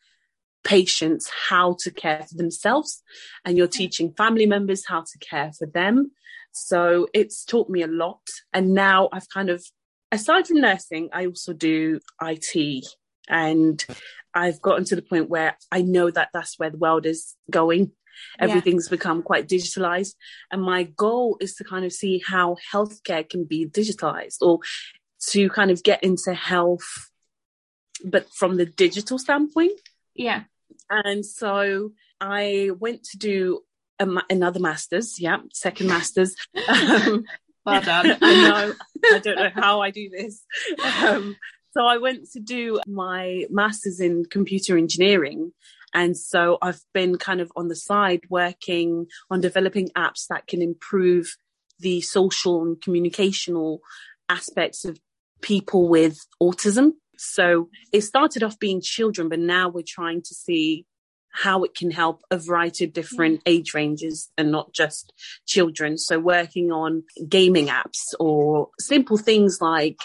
patients 0.63 1.29
how 1.49 1.75
to 1.79 1.91
care 1.91 2.25
for 2.29 2.35
themselves 2.35 3.03
and 3.45 3.57
you're 3.57 3.67
teaching 3.67 4.13
family 4.13 4.45
members 4.45 4.85
how 4.87 5.01
to 5.01 5.17
care 5.19 5.51
for 5.57 5.67
them. 5.67 6.11
So 6.51 7.07
it's 7.13 7.43
taught 7.43 7.69
me 7.69 7.81
a 7.81 7.87
lot 7.87 8.21
and 8.53 8.73
now 8.73 9.09
i've 9.11 9.27
kind 9.29 9.49
of 9.49 9.65
aside 10.11 10.47
from 10.47 10.61
nursing 10.61 11.09
i 11.11 11.25
also 11.25 11.51
do 11.51 11.99
it 12.21 12.85
and 13.27 13.85
i've 14.35 14.61
gotten 14.61 14.85
to 14.85 14.95
the 14.95 15.01
point 15.01 15.29
where 15.29 15.57
i 15.71 15.81
know 15.81 16.11
that 16.11 16.29
that's 16.33 16.59
where 16.59 16.69
the 16.69 16.77
world 16.77 17.05
is 17.05 17.35
going. 17.49 17.91
Everything's 18.39 18.87
yeah. 18.87 18.97
become 18.97 19.23
quite 19.23 19.49
digitalized 19.49 20.13
and 20.51 20.61
my 20.61 20.83
goal 20.83 21.37
is 21.41 21.55
to 21.55 21.63
kind 21.63 21.83
of 21.83 21.91
see 21.91 22.21
how 22.23 22.55
healthcare 22.71 23.27
can 23.27 23.43
be 23.45 23.65
digitalized 23.65 24.37
or 24.41 24.59
to 25.29 25.49
kind 25.49 25.71
of 25.71 25.83
get 25.83 26.03
into 26.03 26.33
health, 26.33 27.09
but 28.03 28.27
from 28.33 28.57
the 28.57 28.65
digital 28.65 29.17
standpoint. 29.17 29.79
Yeah. 30.15 30.43
And 30.89 31.25
so 31.25 31.91
I 32.19 32.71
went 32.79 33.03
to 33.05 33.17
do 33.17 33.61
a, 33.99 34.07
another 34.29 34.59
master's. 34.59 35.19
Yeah, 35.19 35.37
second 35.51 35.87
master's. 35.87 36.35
Um, 36.67 37.25
well 37.65 37.81
done. 37.81 38.17
I 38.21 38.49
know. 38.49 38.73
I 39.15 39.19
don't 39.19 39.37
know 39.37 39.51
how 39.53 39.81
I 39.81 39.91
do 39.91 40.09
this. 40.09 40.43
Um, 40.83 41.37
so 41.71 41.85
I 41.85 41.97
went 41.97 42.29
to 42.31 42.39
do 42.39 42.79
my 42.85 43.45
master's 43.49 43.99
in 43.99 44.25
computer 44.25 44.77
engineering. 44.77 45.53
And 45.93 46.17
so 46.17 46.57
I've 46.61 46.81
been 46.93 47.17
kind 47.17 47.39
of 47.39 47.51
on 47.55 47.67
the 47.67 47.75
side 47.75 48.21
working 48.29 49.07
on 49.29 49.41
developing 49.41 49.89
apps 49.95 50.27
that 50.27 50.47
can 50.47 50.61
improve 50.61 51.37
the 51.79 52.01
social 52.01 52.63
and 52.63 52.77
communicational 52.77 53.79
aspects 54.29 54.85
of 54.85 54.99
people 55.43 55.87
with 55.87 56.17
autism. 56.41 56.93
So 57.17 57.69
it 57.91 58.01
started 58.01 58.41
off 58.41 58.57
being 58.57 58.81
children, 58.81 59.29
but 59.29 59.39
now 59.39 59.69
we're 59.69 59.83
trying 59.87 60.23
to 60.23 60.33
see 60.33 60.87
how 61.33 61.63
it 61.63 61.75
can 61.75 61.91
help 61.91 62.21
a 62.31 62.37
variety 62.37 62.85
of 62.85 62.93
different 62.93 63.41
age 63.45 63.73
ranges 63.73 64.31
and 64.37 64.51
not 64.51 64.71
just 64.71 65.13
children. 65.47 65.97
So 65.97 66.19
working 66.19 66.71
on 66.71 67.03
gaming 67.27 67.67
apps 67.67 68.13
or 68.19 68.69
simple 68.79 69.17
things 69.17 69.59
like 69.59 69.97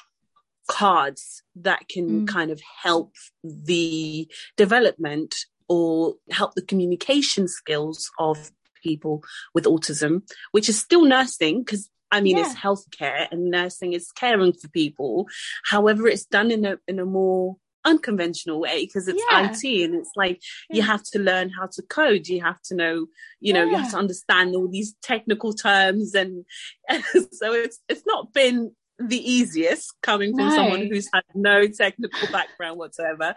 cards 0.69 1.43
that 1.57 1.89
can 1.89 2.23
mm. 2.23 2.29
kind 2.29 2.51
of 2.51 2.61
help 2.83 3.15
the 3.43 4.29
development 4.57 5.35
or 5.69 6.15
help 6.31 6.55
the 6.55 6.63
communication 6.63 7.47
skills 7.47 8.11
of 8.19 8.51
people 8.83 9.23
with 9.55 9.65
autism, 9.65 10.23
which 10.53 10.69
is 10.69 10.79
still 10.79 11.05
nursing 11.05 11.63
because 11.63 11.91
I 12.11 12.21
mean, 12.21 12.37
yeah. 12.37 12.47
it's 12.47 12.55
healthcare 12.55 13.27
and 13.31 13.51
nursing 13.51 13.93
is 13.93 14.13
caring 14.13 14.53
for 14.53 14.69
people. 14.69 15.27
However, 15.65 16.07
it's 16.07 16.25
done 16.25 16.51
in 16.51 16.65
a, 16.65 16.79
in 16.87 16.99
a 16.99 17.05
more 17.05 17.57
unconventional 17.85 18.61
way 18.61 18.85
because 18.85 19.09
it's 19.09 19.23
yeah. 19.31 19.51
IT 19.51 19.85
and 19.85 19.95
it's 19.95 20.11
like 20.17 20.41
yeah. 20.69 20.77
you 20.77 20.83
have 20.83 21.03
to 21.03 21.19
learn 21.19 21.51
how 21.51 21.67
to 21.67 21.83
code. 21.83 22.27
You 22.27 22.43
have 22.43 22.61
to 22.63 22.75
know, 22.75 23.07
you 23.41 23.53
know, 23.53 23.65
you 23.65 23.77
have 23.77 23.91
to 23.93 23.99
understand 23.99 24.55
all 24.55 24.69
these 24.69 24.95
technical 25.03 25.53
terms. 25.53 26.15
And, 26.15 26.45
and 26.89 27.05
so 27.33 27.53
it's, 27.53 27.81
it's 27.89 28.05
not 28.07 28.33
been 28.33 28.73
the 28.99 29.31
easiest 29.31 29.95
coming 30.03 30.37
from 30.37 30.49
no. 30.49 30.55
someone 30.55 30.87
who's 30.87 31.09
had 31.13 31.23
no 31.35 31.67
technical 31.69 32.29
background 32.33 32.79
whatsoever. 32.79 33.35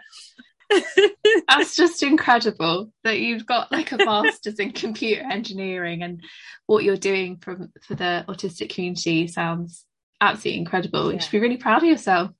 That's 1.48 1.76
just 1.76 2.02
incredible 2.02 2.92
that 3.04 3.18
you've 3.18 3.46
got 3.46 3.72
like 3.72 3.92
a 3.92 3.96
master's 3.98 4.58
in 4.58 4.72
computer 4.72 5.22
engineering 5.22 6.02
and 6.02 6.22
what 6.66 6.84
you're 6.84 6.96
doing 6.96 7.38
from 7.38 7.72
for 7.82 7.94
the 7.94 8.24
autistic 8.28 8.74
community 8.74 9.26
sounds 9.26 9.84
absolutely 10.20 10.60
incredible. 10.60 11.08
Yeah. 11.08 11.14
You 11.14 11.20
should 11.20 11.32
be 11.32 11.40
really 11.40 11.56
proud 11.56 11.82
of 11.82 11.88
yourself. 11.88 12.30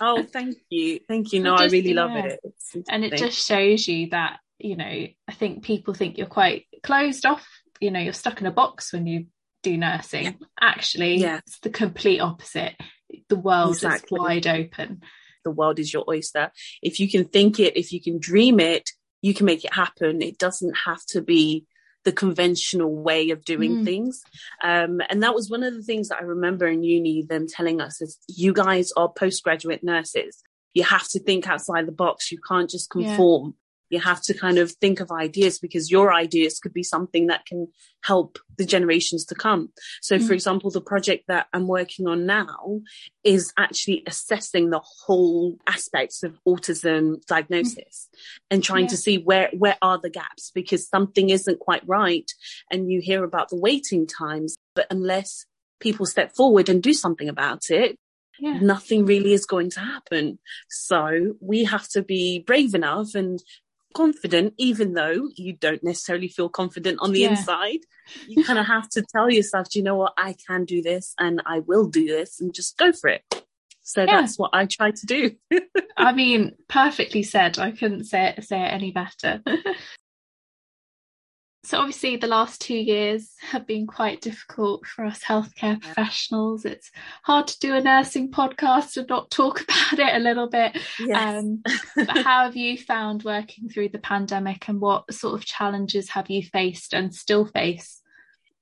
oh, 0.00 0.22
thank 0.32 0.56
you. 0.70 1.00
Thank 1.08 1.32
you. 1.32 1.42
No, 1.42 1.56
just, 1.56 1.62
I 1.62 1.76
really 1.76 1.92
yeah. 1.92 2.04
love 2.04 2.24
it. 2.24 2.40
and 2.88 3.04
it 3.04 3.16
just 3.16 3.46
shows 3.46 3.86
you 3.86 4.10
that, 4.10 4.38
you 4.58 4.76
know, 4.76 4.84
I 4.84 5.32
think 5.32 5.64
people 5.64 5.94
think 5.94 6.18
you're 6.18 6.26
quite 6.26 6.66
closed 6.82 7.26
off, 7.26 7.46
you 7.80 7.90
know, 7.90 8.00
you're 8.00 8.12
stuck 8.12 8.40
in 8.40 8.46
a 8.46 8.52
box 8.52 8.92
when 8.92 9.06
you 9.06 9.26
do 9.62 9.76
nursing. 9.76 10.24
Yeah. 10.24 10.32
Actually, 10.60 11.16
yeah. 11.16 11.38
it's 11.38 11.58
the 11.60 11.70
complete 11.70 12.20
opposite. 12.20 12.74
The 13.28 13.36
world 13.36 13.74
exactly. 13.74 14.16
is 14.16 14.20
wide 14.20 14.46
open 14.46 15.02
the 15.44 15.50
world 15.50 15.78
is 15.78 15.92
your 15.92 16.04
oyster. 16.08 16.50
If 16.82 17.00
you 17.00 17.10
can 17.10 17.24
think 17.24 17.58
it, 17.60 17.76
if 17.76 17.92
you 17.92 18.00
can 18.00 18.18
dream 18.18 18.60
it, 18.60 18.90
you 19.22 19.34
can 19.34 19.46
make 19.46 19.64
it 19.64 19.74
happen. 19.74 20.22
It 20.22 20.38
doesn't 20.38 20.74
have 20.86 21.04
to 21.06 21.22
be 21.22 21.66
the 22.04 22.12
conventional 22.12 22.94
way 22.94 23.30
of 23.30 23.44
doing 23.44 23.78
mm. 23.78 23.84
things. 23.84 24.22
Um, 24.62 25.00
and 25.10 25.22
that 25.22 25.34
was 25.34 25.50
one 25.50 25.62
of 25.62 25.74
the 25.74 25.82
things 25.82 26.08
that 26.08 26.20
I 26.20 26.24
remember 26.24 26.66
in 26.66 26.82
uni, 26.82 27.22
them 27.22 27.46
telling 27.46 27.80
us 27.80 28.00
is 28.00 28.18
you 28.28 28.52
guys 28.52 28.92
are 28.96 29.12
postgraduate 29.12 29.82
nurses. 29.82 30.42
You 30.74 30.84
have 30.84 31.08
to 31.08 31.20
think 31.20 31.48
outside 31.48 31.86
the 31.86 31.92
box. 31.92 32.30
You 32.30 32.38
can't 32.46 32.70
just 32.70 32.90
conform 32.90 33.54
you 33.90 34.00
have 34.00 34.22
to 34.22 34.34
kind 34.34 34.58
of 34.58 34.72
think 34.72 35.00
of 35.00 35.10
ideas 35.10 35.58
because 35.58 35.90
your 35.90 36.12
ideas 36.12 36.58
could 36.58 36.72
be 36.72 36.82
something 36.82 37.26
that 37.28 37.46
can 37.46 37.68
help 38.02 38.38
the 38.56 38.64
generations 38.64 39.24
to 39.26 39.34
come. 39.34 39.70
So, 40.00 40.16
mm-hmm. 40.16 40.26
for 40.26 40.32
example, 40.32 40.70
the 40.70 40.80
project 40.80 41.24
that 41.28 41.46
I'm 41.52 41.66
working 41.66 42.06
on 42.06 42.26
now 42.26 42.80
is 43.24 43.52
actually 43.58 44.02
assessing 44.06 44.70
the 44.70 44.80
whole 44.80 45.56
aspects 45.66 46.22
of 46.22 46.38
autism 46.46 47.24
diagnosis 47.26 48.08
mm-hmm. 48.08 48.46
and 48.50 48.64
trying 48.64 48.84
yeah. 48.84 48.90
to 48.90 48.96
see 48.96 49.18
where, 49.18 49.50
where 49.56 49.76
are 49.82 49.98
the 49.98 50.10
gaps 50.10 50.50
because 50.54 50.88
something 50.88 51.30
isn't 51.30 51.60
quite 51.60 51.86
right. 51.86 52.30
And 52.70 52.90
you 52.90 53.00
hear 53.00 53.24
about 53.24 53.48
the 53.48 53.56
waiting 53.56 54.06
times, 54.06 54.56
but 54.74 54.86
unless 54.90 55.46
people 55.80 56.06
step 56.06 56.34
forward 56.34 56.68
and 56.68 56.82
do 56.82 56.92
something 56.92 57.28
about 57.28 57.70
it, 57.70 57.98
yeah. 58.38 58.58
nothing 58.60 59.06
really 59.06 59.32
is 59.32 59.46
going 59.46 59.70
to 59.70 59.80
happen. 59.80 60.38
So 60.68 61.34
we 61.40 61.64
have 61.64 61.88
to 61.90 62.02
be 62.02 62.40
brave 62.40 62.74
enough 62.74 63.14
and 63.14 63.42
confident, 63.98 64.54
even 64.58 64.94
though 64.94 65.28
you 65.34 65.52
don't 65.52 65.82
necessarily 65.82 66.28
feel 66.28 66.48
confident 66.48 67.00
on 67.00 67.10
the 67.10 67.22
yeah. 67.22 67.30
inside. 67.30 67.80
You 68.28 68.44
kind 68.48 68.58
of 68.58 68.66
have 68.66 68.88
to 68.90 69.02
tell 69.02 69.28
yourself, 69.28 69.70
do 69.70 69.80
you 69.80 69.84
know 69.84 69.96
what? 69.96 70.12
I 70.16 70.36
can 70.46 70.64
do 70.64 70.80
this 70.82 71.14
and 71.18 71.42
I 71.44 71.58
will 71.58 71.88
do 71.88 72.06
this 72.06 72.40
and 72.40 72.54
just 72.54 72.78
go 72.78 72.92
for 72.92 73.10
it. 73.10 73.22
So 73.82 74.02
yeah. 74.02 74.20
that's 74.20 74.38
what 74.38 74.50
I 74.52 74.66
try 74.66 74.92
to 74.92 75.06
do. 75.06 75.32
I 75.96 76.12
mean, 76.12 76.52
perfectly 76.68 77.24
said. 77.24 77.58
I 77.58 77.72
couldn't 77.72 78.04
say 78.04 78.34
it, 78.36 78.44
say 78.44 78.62
it 78.62 78.72
any 78.72 78.92
better. 78.92 79.42
So, 81.68 81.76
obviously, 81.76 82.16
the 82.16 82.28
last 82.28 82.62
two 82.62 82.78
years 82.78 83.28
have 83.42 83.66
been 83.66 83.86
quite 83.86 84.22
difficult 84.22 84.86
for 84.86 85.04
us 85.04 85.22
healthcare 85.22 85.78
professionals. 85.78 86.64
It's 86.64 86.90
hard 87.24 87.46
to 87.48 87.58
do 87.58 87.74
a 87.74 87.82
nursing 87.82 88.30
podcast 88.30 88.96
and 88.96 89.06
not 89.06 89.30
talk 89.30 89.60
about 89.64 89.98
it 89.98 90.16
a 90.16 90.18
little 90.18 90.48
bit. 90.48 90.78
Yes. 90.98 91.44
Um, 91.44 91.62
but 91.96 92.24
how 92.24 92.44
have 92.44 92.56
you 92.56 92.78
found 92.78 93.22
working 93.22 93.68
through 93.68 93.90
the 93.90 93.98
pandemic 93.98 94.66
and 94.70 94.80
what 94.80 95.12
sort 95.12 95.34
of 95.34 95.44
challenges 95.44 96.08
have 96.08 96.30
you 96.30 96.42
faced 96.42 96.94
and 96.94 97.14
still 97.14 97.44
face? 97.44 98.00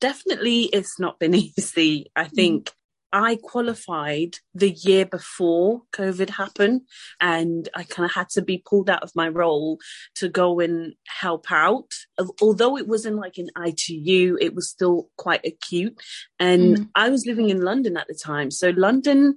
Definitely, 0.01 0.63
it's 0.63 0.99
not 0.99 1.21
been 1.21 1.35
easy. 1.37 2.11
I 2.17 2.25
mm. 2.25 2.33
think 2.33 2.73
I 3.13 3.39
qualified 3.41 4.39
the 4.57 4.71
year 4.71 5.05
before 5.05 5.83
COVID 5.93 6.31
happened 6.31 6.83
and 7.21 7.69
I 7.75 7.85
kind 7.85 8.07
of 8.09 8.15
had 8.15 8.31
to 8.31 8.43
be 8.43 8.63
pulled 8.65 8.89
out 8.89 9.03
of 9.03 9.13
my 9.15 9.29
role 9.29 9.79
to 10.15 10.31
go 10.31 10.61
and 10.61 10.95
help 11.07 11.53
out. 11.53 11.93
Although 12.41 12.79
it 12.79 12.89
wasn't 12.89 13.17
like 13.17 13.37
an 13.37 13.51
ITU, 13.63 14.39
it 14.41 14.55
was 14.55 14.71
still 14.71 15.11
quite 15.19 15.45
acute. 15.45 16.01
And 16.41 16.77
mm. 16.77 16.89
I 16.95 17.11
was 17.11 17.27
living 17.27 17.51
in 17.51 17.61
London 17.61 17.99
at 17.99 18.07
the 18.09 18.15
time. 18.15 18.51
So 18.51 18.71
London 18.71 19.37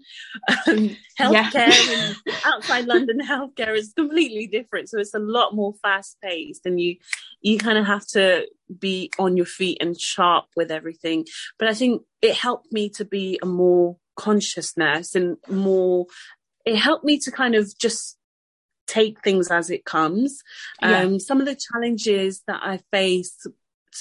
um, 0.67 0.95
healthcare 1.19 1.53
yeah. 1.53 2.13
and 2.25 2.35
outside 2.45 2.85
London 2.85 3.19
healthcare 3.19 3.75
is 3.75 3.91
completely 3.93 4.47
different. 4.47 4.87
So 4.87 4.99
it's 4.99 5.13
a 5.13 5.19
lot 5.19 5.53
more 5.53 5.73
fast 5.81 6.17
paced 6.21 6.65
and 6.65 6.79
you, 6.79 6.95
you 7.41 7.57
kind 7.57 7.77
of 7.77 7.85
have 7.85 8.07
to 8.07 8.47
be 8.79 9.11
on 9.19 9.35
your 9.35 9.45
feet 9.45 9.79
and 9.81 9.99
sharp 9.99 10.45
with 10.55 10.71
everything. 10.71 11.25
But 11.57 11.67
I 11.67 11.73
think 11.73 12.03
it 12.21 12.35
helped 12.35 12.71
me 12.71 12.89
to 12.91 13.03
be 13.03 13.37
a 13.41 13.45
more 13.45 13.97
consciousness 14.19 15.15
and 15.15 15.37
more, 15.49 16.05
it 16.65 16.75
helped 16.75 17.05
me 17.05 17.17
to 17.19 17.31
kind 17.31 17.55
of 17.55 17.65
just 17.79 18.17
take 18.85 19.23
things 19.23 19.49
as 19.49 19.69
it 19.69 19.85
comes. 19.85 20.41
Yeah. 20.81 21.03
Um, 21.03 21.19
some 21.19 21.39
of 21.39 21.45
the 21.45 21.55
challenges 21.55 22.43
that 22.47 22.59
I 22.61 22.81
faced 22.91 23.47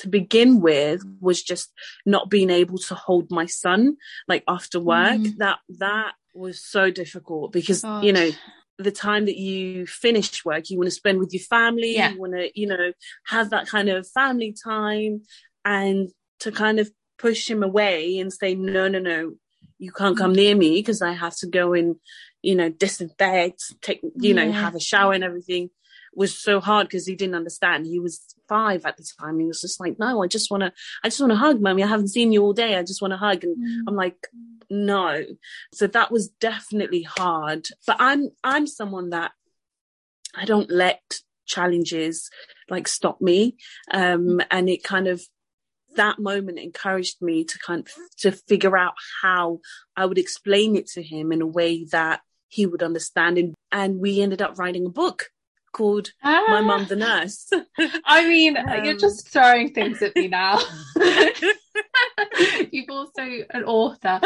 to 0.01 0.09
begin 0.09 0.61
with 0.61 1.03
was 1.21 1.43
just 1.43 1.73
not 2.05 2.31
being 2.31 2.51
able 2.51 2.79
to 2.79 2.95
hold 2.95 3.31
my 3.31 3.47
son 3.47 3.97
like 4.27 4.43
after 4.49 4.81
work. 4.81 5.21
Mm. 5.21 5.37
That, 5.37 5.59
that 5.79 6.13
was 6.35 6.61
so 6.65 6.91
difficult 6.91 7.53
because, 7.53 7.83
Gosh. 7.83 8.05
you 8.05 8.13
know, 8.13 8.31
the 8.79 8.93
time 8.93 9.27
that 9.27 9.37
you 9.37 9.87
finish 9.87 10.45
work, 10.45 10.69
you 10.69 10.79
want 10.79 10.89
to 10.89 11.01
spend 11.03 11.19
with 11.19 11.33
your 11.33 11.43
family, 11.43 11.95
yeah. 11.95 12.11
you 12.11 12.21
want 12.21 12.33
to, 12.33 12.51
you 12.59 12.67
know, 12.67 12.93
have 13.27 13.51
that 13.51 13.69
kind 13.69 13.89
of 13.89 14.09
family 14.09 14.55
time 14.65 15.23
and 15.65 16.09
to 16.41 16.51
kind 16.51 16.79
of 16.81 16.91
push 17.19 17.49
him 17.49 17.63
away 17.63 18.19
and 18.19 18.33
say, 18.33 18.55
no, 18.55 18.89
no, 18.89 18.99
no, 18.99 19.35
you 19.79 19.93
can't 19.93 20.17
come 20.17 20.35
near 20.35 20.55
me 20.55 20.75
because 20.75 21.03
I 21.03 21.13
have 21.13 21.37
to 21.39 21.47
go 21.47 21.73
and, 21.73 21.97
you 22.43 22.55
know, 22.55 22.69
disinfect, 22.69 23.63
take, 23.81 24.01
you 24.03 24.35
yeah. 24.35 24.45
know, 24.45 24.53
have 24.53 24.75
a 24.75 24.81
shower 24.81 25.13
and 25.13 25.25
everything 25.25 25.71
was 26.15 26.37
so 26.37 26.61
hard 26.61 26.89
because 26.89 27.07
he 27.07 27.15
didn't 27.15 27.35
understand. 27.35 27.87
He 27.87 28.01
was 28.01 28.21
five 28.49 28.85
at 28.85 28.97
the 28.97 29.07
time. 29.21 29.39
He 29.39 29.47
was 29.47 29.61
just 29.61 29.79
like, 29.79 29.99
no, 29.99 30.23
I 30.23 30.27
just 30.27 30.51
want 30.51 30.63
to, 30.63 30.73
I 31.05 31.09
just 31.09 31.21
want 31.21 31.33
to 31.33 31.37
hug 31.37 31.61
mommy. 31.61 31.83
I 31.83 31.87
haven't 31.87 32.09
seen 32.09 32.33
you 32.33 32.43
all 32.43 32.53
day. 32.53 32.77
I 32.77 32.83
just 32.83 33.01
want 33.01 33.13
to 33.13 33.19
hug. 33.19 33.45
And 33.45 33.57
mm. 33.57 33.85
I'm 33.87 33.95
like, 33.95 34.17
no. 34.71 35.25
So 35.73 35.87
that 35.87 36.11
was 36.11 36.29
definitely 36.29 37.03
hard. 37.03 37.69
But 37.87 37.97
I'm 37.99 38.31
I'm 38.45 38.67
someone 38.67 39.11
that 39.11 39.33
I 40.35 40.45
don't 40.45 40.71
let 40.71 41.01
challenges 41.47 42.31
like 42.69 42.89
stop 42.89 43.21
me. 43.21 43.57
Um 43.91 44.41
and 44.51 44.69
it 44.69 44.83
kind 44.85 45.09
of 45.09 45.23
that 45.99 46.19
moment 46.19 46.59
encouraged 46.59 47.21
me 47.21 47.45
to 47.45 47.59
kind 47.59 47.87
of 47.87 47.93
to 48.19 48.33
figure 48.33 48.77
out 48.77 48.95
how 49.23 49.61
I 49.97 50.07
would 50.07 50.19
explain 50.19 50.75
it 50.77 50.87
to 50.95 51.03
him 51.03 51.31
in 51.33 51.43
a 51.43 51.47
way 51.47 51.85
that 51.93 52.21
he 52.49 52.65
would 52.67 52.83
understand 52.83 53.37
and, 53.37 53.55
and 53.71 54.01
we 54.01 54.23
ended 54.23 54.41
up 54.41 54.59
writing 54.59 54.87
a 54.87 54.91
book 54.91 55.27
called 55.73 56.11
ah. 56.25 56.45
My 56.49 56.61
Mum 56.61 56.87
the 56.87 56.97
Nurse. 56.97 57.51
I 58.05 58.27
mean, 58.27 58.57
um, 58.57 58.85
you're 58.85 58.97
just 58.97 59.29
throwing 59.29 59.73
things 59.75 60.03
at 60.03 60.17
me 60.17 60.29
now. 60.29 60.61
You've 62.71 62.91
also 62.91 63.23
an 63.51 63.65
author. 63.65 64.21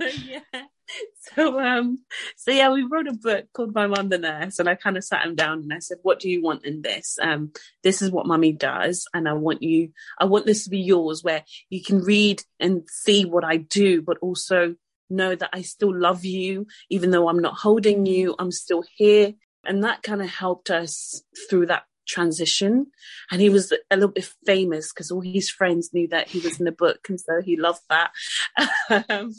yeah. 0.00 0.64
So 1.34 1.58
um 1.58 1.98
so 2.36 2.50
yeah, 2.50 2.70
we 2.70 2.82
wrote 2.82 3.08
a 3.08 3.14
book 3.14 3.46
called 3.54 3.74
My 3.74 3.86
Mum 3.86 4.10
the 4.10 4.18
Nurse 4.18 4.58
and 4.58 4.68
I 4.68 4.74
kind 4.74 4.96
of 4.98 5.04
sat 5.04 5.24
him 5.24 5.34
down 5.34 5.60
and 5.60 5.72
I 5.72 5.78
said, 5.78 5.98
What 6.02 6.20
do 6.20 6.28
you 6.28 6.42
want 6.42 6.64
in 6.66 6.82
this? 6.82 7.18
Um 7.20 7.52
this 7.82 8.02
is 8.02 8.10
what 8.10 8.26
mummy 8.26 8.52
does 8.52 9.06
and 9.14 9.28
I 9.28 9.32
want 9.32 9.62
you 9.62 9.92
I 10.18 10.26
want 10.26 10.46
this 10.46 10.64
to 10.64 10.70
be 10.70 10.80
yours 10.80 11.24
where 11.24 11.42
you 11.70 11.82
can 11.82 12.00
read 12.02 12.42
and 12.60 12.82
see 12.90 13.24
what 13.24 13.42
I 13.44 13.56
do, 13.56 14.02
but 14.02 14.18
also 14.20 14.76
know 15.10 15.34
that 15.34 15.50
I 15.52 15.62
still 15.62 15.98
love 15.98 16.24
you, 16.24 16.66
even 16.90 17.10
though 17.10 17.28
I'm 17.28 17.40
not 17.40 17.54
holding 17.54 18.06
you, 18.06 18.34
I'm 18.38 18.52
still 18.52 18.84
here 18.96 19.34
And 19.66 19.84
that 19.84 20.02
kind 20.02 20.22
of 20.22 20.28
helped 20.28 20.70
us 20.70 21.22
through 21.48 21.66
that 21.66 21.84
transition. 22.06 22.86
And 23.30 23.40
he 23.40 23.48
was 23.48 23.72
a 23.90 23.96
little 23.96 24.10
bit 24.10 24.28
famous 24.46 24.92
because 24.92 25.10
all 25.10 25.20
his 25.20 25.50
friends 25.50 25.90
knew 25.92 26.08
that 26.08 26.28
he 26.28 26.40
was 26.40 26.58
in 26.58 26.64
the 26.64 26.72
book, 26.72 27.06
and 27.08 27.20
so 27.20 27.40
he 27.42 27.56
loved 27.56 27.82
that. 27.90 28.10
um, 29.08 29.34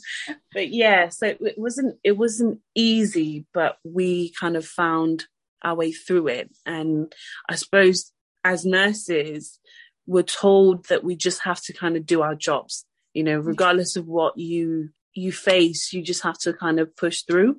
but 0.54 0.70
yeah, 0.70 1.10
so 1.10 1.28
it 1.28 1.58
wasn't 1.58 1.98
it 2.04 2.18
wasn't 2.18 2.60
easy, 2.74 3.46
but 3.54 3.78
we 3.84 4.32
kind 4.40 4.56
of 4.56 4.66
found 4.66 5.26
our 5.64 5.76
way 5.76 5.92
through 5.92 6.28
it. 6.28 6.52
And 6.66 7.14
I 7.50 7.56
suppose 7.56 8.12
as 8.44 8.66
nurses, 8.66 9.60
we're 10.06 10.24
told 10.24 10.86
that 10.86 11.04
we 11.04 11.16
just 11.16 11.42
have 11.42 11.62
to 11.64 11.74
kind 11.74 11.98
of 11.98 12.06
do 12.06 12.22
our 12.22 12.36
jobs. 12.36 12.86
You 13.14 13.24
know, 13.24 13.40
regardless 13.40 13.96
of 13.96 14.08
what 14.08 14.38
you 14.38 14.90
you 15.14 15.32
face, 15.32 15.94
you 15.94 16.02
just 16.02 16.24
have 16.24 16.38
to 16.40 16.54
kind 16.54 16.80
of 16.80 16.96
push 16.96 17.24
through. 17.24 17.58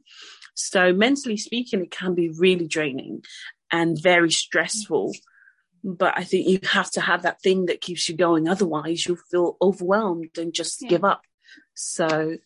So 0.55 0.93
mentally 0.93 1.37
speaking, 1.37 1.83
it 1.83 1.91
can 1.91 2.15
be 2.15 2.31
really 2.31 2.67
draining 2.67 3.23
and 3.70 4.00
very 4.00 4.30
stressful. 4.30 5.12
But 5.85 6.14
I 6.16 6.25
think 6.25 6.49
you 6.49 6.58
have 6.70 6.90
to 6.92 7.00
have 7.00 7.23
that 7.23 7.40
thing 7.40 7.66
that 7.66 7.80
keeps 7.80 8.08
you 8.08 8.16
going. 8.16 8.49
Otherwise, 8.49 9.06
you'll 9.06 9.16
feel 9.30 9.56
overwhelmed 9.62 10.37
and 10.38 10.52
just 10.52 10.82
yeah. 10.82 10.88
give 10.88 11.04
up. 11.04 11.23
So, 11.75 12.37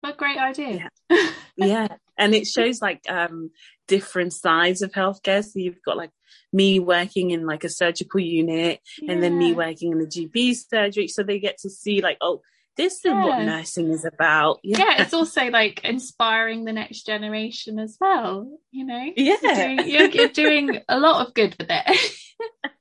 what 0.00 0.14
a 0.14 0.16
great 0.16 0.38
idea. 0.38 0.88
Yeah. 1.10 1.30
yeah. 1.56 1.88
And 2.18 2.34
it 2.34 2.46
shows 2.46 2.80
like 2.80 3.02
um, 3.08 3.50
different 3.88 4.32
sides 4.32 4.82
of 4.82 4.92
healthcare. 4.92 5.44
So 5.44 5.58
you've 5.58 5.82
got 5.84 5.96
like 5.96 6.10
me 6.52 6.78
working 6.78 7.30
in 7.30 7.46
like 7.46 7.64
a 7.64 7.68
surgical 7.68 8.20
unit 8.20 8.80
yeah. 9.00 9.12
and 9.12 9.22
then 9.22 9.38
me 9.38 9.52
working 9.52 9.92
in 9.92 9.98
the 9.98 10.06
GP 10.06 10.54
surgery. 10.54 11.08
So 11.08 11.22
they 11.22 11.38
get 11.38 11.58
to 11.58 11.70
see 11.70 12.00
like, 12.00 12.18
oh, 12.20 12.42
this 12.76 13.00
yeah. 13.04 13.20
is 13.20 13.26
what 13.26 13.42
nursing 13.42 13.90
is 13.90 14.04
about. 14.04 14.60
Yeah. 14.62 14.78
yeah. 14.78 15.02
it's 15.02 15.14
also 15.14 15.46
like 15.46 15.84
inspiring 15.84 16.64
the 16.64 16.72
next 16.72 17.06
generation 17.06 17.78
as 17.78 17.96
well. 18.00 18.58
You 18.70 18.86
know, 18.86 19.12
yeah, 19.16 19.36
you're 19.42 19.54
doing, 19.54 19.88
you're, 19.88 20.10
you're 20.10 20.28
doing 20.28 20.80
a 20.88 20.98
lot 20.98 21.26
of 21.26 21.34
good 21.34 21.56
with 21.58 21.68
it. 21.70 22.16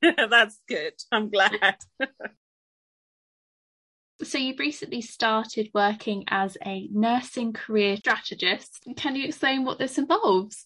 That's 0.29 0.59
good. 0.67 0.93
I'm 1.11 1.29
glad. 1.29 1.77
so 4.23 4.37
you've 4.37 4.59
recently 4.59 5.01
started 5.01 5.69
working 5.73 6.25
as 6.29 6.57
a 6.65 6.89
nursing 6.91 7.53
career 7.53 7.97
strategist. 7.97 8.83
Can 8.97 9.15
you 9.15 9.25
explain 9.25 9.65
what 9.65 9.79
this 9.79 9.97
involves? 9.97 10.65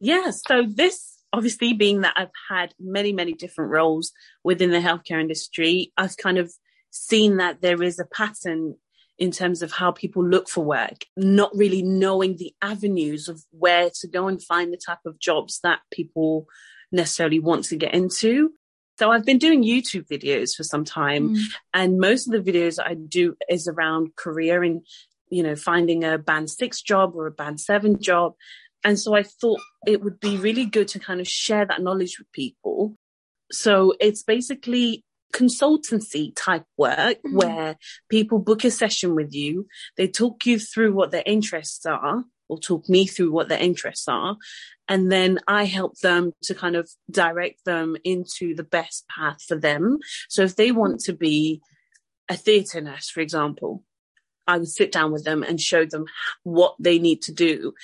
Yeah, 0.00 0.30
so 0.30 0.64
this 0.66 1.16
obviously 1.32 1.72
being 1.72 2.02
that 2.02 2.14
I've 2.16 2.30
had 2.48 2.72
many, 2.78 3.12
many 3.12 3.34
different 3.34 3.70
roles 3.70 4.12
within 4.42 4.70
the 4.70 4.78
healthcare 4.78 5.20
industry, 5.20 5.92
I've 5.96 6.16
kind 6.16 6.38
of 6.38 6.52
seen 6.96 7.36
that 7.38 7.60
there 7.60 7.82
is 7.82 7.98
a 7.98 8.04
pattern 8.04 8.76
in 9.18 9.30
terms 9.30 9.62
of 9.62 9.72
how 9.72 9.90
people 9.90 10.24
look 10.24 10.48
for 10.48 10.64
work, 10.64 11.04
not 11.16 11.50
really 11.54 11.82
knowing 11.82 12.36
the 12.36 12.54
avenues 12.60 13.28
of 13.28 13.42
where 13.50 13.90
to 14.00 14.08
go 14.08 14.28
and 14.28 14.42
find 14.42 14.72
the 14.72 14.80
type 14.84 14.98
of 15.06 15.18
jobs 15.18 15.60
that 15.62 15.80
people 15.90 16.46
necessarily 16.92 17.38
want 17.38 17.64
to 17.64 17.76
get 17.76 17.94
into. 17.94 18.52
So 18.98 19.10
I've 19.10 19.24
been 19.24 19.38
doing 19.38 19.62
YouTube 19.62 20.06
videos 20.06 20.54
for 20.54 20.64
some 20.64 20.84
time 20.84 21.34
mm. 21.34 21.42
and 21.74 21.98
most 21.98 22.26
of 22.26 22.32
the 22.32 22.52
videos 22.52 22.78
I 22.82 22.94
do 22.94 23.36
is 23.48 23.68
around 23.68 24.16
career 24.16 24.62
and, 24.62 24.86
you 25.28 25.42
know, 25.42 25.56
finding 25.56 26.04
a 26.04 26.18
band 26.18 26.50
six 26.50 26.80
job 26.80 27.12
or 27.14 27.26
a 27.26 27.30
band 27.30 27.60
seven 27.60 28.00
job. 28.00 28.34
And 28.84 28.98
so 28.98 29.14
I 29.14 29.22
thought 29.22 29.60
it 29.86 30.02
would 30.02 30.20
be 30.20 30.36
really 30.36 30.64
good 30.64 30.88
to 30.88 30.98
kind 30.98 31.20
of 31.20 31.28
share 31.28 31.66
that 31.66 31.82
knowledge 31.82 32.18
with 32.18 32.30
people. 32.32 32.96
So 33.50 33.94
it's 34.00 34.22
basically 34.22 35.04
consultancy 35.36 36.32
type 36.34 36.64
work 36.76 37.18
mm-hmm. 37.18 37.36
where 37.36 37.76
people 38.08 38.38
book 38.38 38.64
a 38.64 38.70
session 38.70 39.14
with 39.14 39.34
you, 39.34 39.66
they 39.96 40.08
talk 40.08 40.46
you 40.46 40.58
through 40.58 40.92
what 40.92 41.10
their 41.10 41.22
interests 41.26 41.84
are, 41.84 42.24
or 42.48 42.58
talk 42.58 42.88
me 42.88 43.06
through 43.06 43.32
what 43.32 43.48
their 43.48 43.58
interests 43.58 44.08
are. 44.08 44.36
And 44.88 45.10
then 45.10 45.40
I 45.48 45.64
help 45.64 45.98
them 45.98 46.32
to 46.44 46.54
kind 46.54 46.76
of 46.76 46.88
direct 47.10 47.64
them 47.64 47.96
into 48.04 48.54
the 48.54 48.62
best 48.64 49.04
path 49.08 49.42
for 49.46 49.56
them. 49.56 49.98
So 50.28 50.42
if 50.42 50.54
they 50.54 50.70
want 50.70 51.00
to 51.00 51.12
be 51.12 51.60
a 52.28 52.36
theatre 52.36 52.80
nurse, 52.80 53.10
for 53.10 53.20
example, 53.20 53.82
I 54.46 54.58
would 54.58 54.68
sit 54.68 54.92
down 54.92 55.12
with 55.12 55.24
them 55.24 55.42
and 55.42 55.60
show 55.60 55.84
them 55.84 56.06
what 56.44 56.76
they 56.78 57.00
need 57.00 57.22
to 57.22 57.32
do 57.32 57.74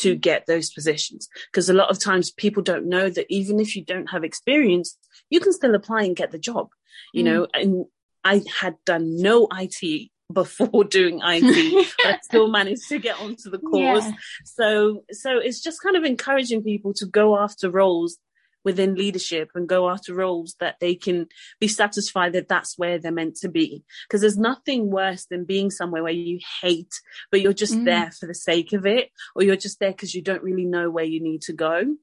to 0.00 0.14
get 0.14 0.46
those 0.46 0.70
positions. 0.70 1.28
Because 1.50 1.68
a 1.68 1.74
lot 1.74 1.90
of 1.90 1.98
times 1.98 2.30
people 2.30 2.62
don't 2.62 2.86
know 2.86 3.08
that 3.10 3.26
even 3.28 3.60
if 3.60 3.76
you 3.76 3.84
don't 3.84 4.10
have 4.10 4.24
experience, 4.24 4.96
you 5.30 5.40
can 5.40 5.52
still 5.52 5.74
apply 5.74 6.02
and 6.02 6.16
get 6.16 6.30
the 6.30 6.38
job, 6.38 6.68
you 7.12 7.22
mm. 7.22 7.26
know. 7.26 7.46
And 7.54 7.86
I 8.24 8.42
had 8.60 8.76
done 8.84 9.16
no 9.16 9.48
IT 9.52 10.10
before 10.32 10.84
doing 10.90 11.20
IT, 11.22 11.88
but 11.98 12.06
I 12.14 12.18
still 12.22 12.48
managed 12.48 12.88
to 12.88 12.98
get 12.98 13.20
onto 13.20 13.50
the 13.50 13.58
course. 13.58 14.04
Yeah. 14.04 14.12
So, 14.44 15.04
so 15.12 15.38
it's 15.38 15.60
just 15.60 15.82
kind 15.82 15.96
of 15.96 16.04
encouraging 16.04 16.62
people 16.62 16.92
to 16.94 17.06
go 17.06 17.38
after 17.38 17.70
roles 17.70 18.18
within 18.66 18.96
leadership 18.96 19.48
and 19.54 19.68
go 19.68 19.88
after 19.88 20.12
roles 20.12 20.56
that 20.58 20.74
they 20.80 20.96
can 20.96 21.28
be 21.60 21.68
satisfied 21.68 22.32
that 22.32 22.48
that's 22.48 22.76
where 22.76 22.98
they're 22.98 23.12
meant 23.12 23.36
to 23.36 23.48
be. 23.48 23.84
Because 24.08 24.20
there's 24.20 24.36
nothing 24.36 24.90
worse 24.90 25.24
than 25.26 25.44
being 25.44 25.70
somewhere 25.70 26.02
where 26.02 26.12
you 26.12 26.40
hate, 26.60 26.92
but 27.30 27.40
you're 27.40 27.52
just 27.52 27.74
mm. 27.74 27.84
there 27.84 28.10
for 28.10 28.26
the 28.26 28.34
sake 28.34 28.72
of 28.72 28.84
it, 28.84 29.10
or 29.36 29.44
you're 29.44 29.54
just 29.54 29.78
there 29.78 29.92
because 29.92 30.16
you 30.16 30.20
don't 30.20 30.42
really 30.42 30.64
know 30.64 30.90
where 30.90 31.04
you 31.04 31.22
need 31.22 31.42
to 31.42 31.52
go. 31.52 31.94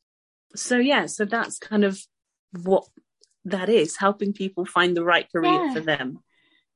So 0.55 0.77
yeah, 0.77 1.07
so 1.07 1.25
that's 1.25 1.59
kind 1.59 1.83
of 1.83 1.99
what 2.63 2.85
that 3.43 3.67
is 3.67 3.97
helping 3.97 4.31
people 4.31 4.65
find 4.65 4.95
the 4.95 5.03
right 5.03 5.29
career 5.29 5.65
yeah. 5.65 5.73
for 5.73 5.81
them. 5.81 6.19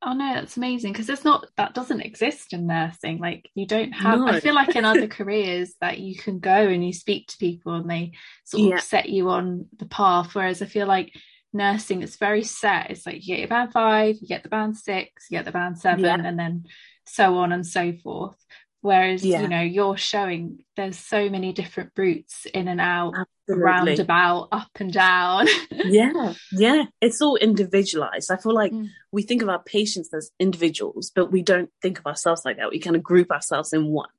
Oh 0.02 0.14
no, 0.14 0.36
that's 0.36 0.58
amazing 0.58 0.94
because 0.94 1.10
it's 1.10 1.24
not 1.24 1.48
that 1.58 1.74
doesn't 1.74 2.02
exist 2.02 2.54
in 2.54 2.68
nursing. 2.68 3.18
Like 3.18 3.50
you 3.56 3.66
don't 3.66 3.92
have. 3.94 4.20
No. 4.20 4.28
I 4.28 4.40
feel 4.40 4.54
like 4.54 4.76
in 4.76 4.86
other 4.86 5.08
careers 5.08 5.74
that 5.82 5.98
you 5.98 6.16
can 6.16 6.40
go 6.40 6.52
and 6.52 6.86
you 6.86 6.94
speak 6.94 7.28
to 7.28 7.38
people 7.38 7.74
and 7.74 7.90
they 7.90 8.12
sort 8.46 8.74
of 8.74 8.82
set 8.82 9.10
you 9.10 9.30
on 9.30 9.66
the 9.78 9.88
path. 9.88 10.36
Whereas 10.36 10.62
I 10.62 10.66
feel 10.68 10.86
like 10.86 11.14
nursing 11.52 12.04
is 12.04 12.16
very 12.18 12.44
set. 12.44 12.92
It's 12.92 13.08
like 13.08 13.16
you 13.16 13.36
get 13.36 13.40
your 13.40 13.48
band 13.48 13.74
five, 13.74 14.18
you 14.22 14.28
get 14.28 14.44
the 14.44 14.50
band 14.50 14.78
six, 14.78 15.28
you 15.30 15.38
get 15.38 15.46
the 15.46 15.52
band 15.52 15.80
seven, 15.80 16.04
yeah. 16.04 16.22
and 16.24 16.38
then 16.38 16.66
so 17.06 17.38
on 17.38 17.52
and 17.52 17.66
so 17.66 17.94
forth. 18.04 18.38
Whereas 18.82 19.26
yeah. 19.26 19.42
you 19.42 19.48
know 19.48 19.62
you're 19.62 19.98
showing 19.98 20.60
there's 20.76 20.98
so 20.98 21.28
many 21.30 21.54
different 21.54 21.92
routes 21.98 22.46
in 22.46 22.68
and 22.68 22.80
out 22.80 23.16
Absolutely. 23.50 23.64
roundabout, 23.64 24.50
up 24.52 24.70
and 24.76 24.92
down. 24.92 25.48
yeah, 25.72 26.34
yeah. 26.52 26.84
It's 27.00 27.22
all 27.22 27.38
individualized. 27.38 28.30
I 28.32 28.36
feel 28.38 28.54
like 28.54 28.74
mm. 28.74 28.90
we 29.12 29.24
think 29.24 29.42
of 29.42 29.50
our 29.50 29.64
patients 29.64 30.14
as 30.14 30.32
individuals, 30.40 31.12
but 31.16 31.32
we 31.32 31.42
don't 31.42 31.70
think 31.82 32.00
of 32.00 32.06
ourselves 32.06 32.44
like 32.44 32.58
that. 32.58 32.70
We 32.70 32.80
kind 32.80 32.96
of 32.96 33.04
group 33.04 33.32
ourselves 33.32 33.72
in 33.72 33.88
one. 33.88 34.10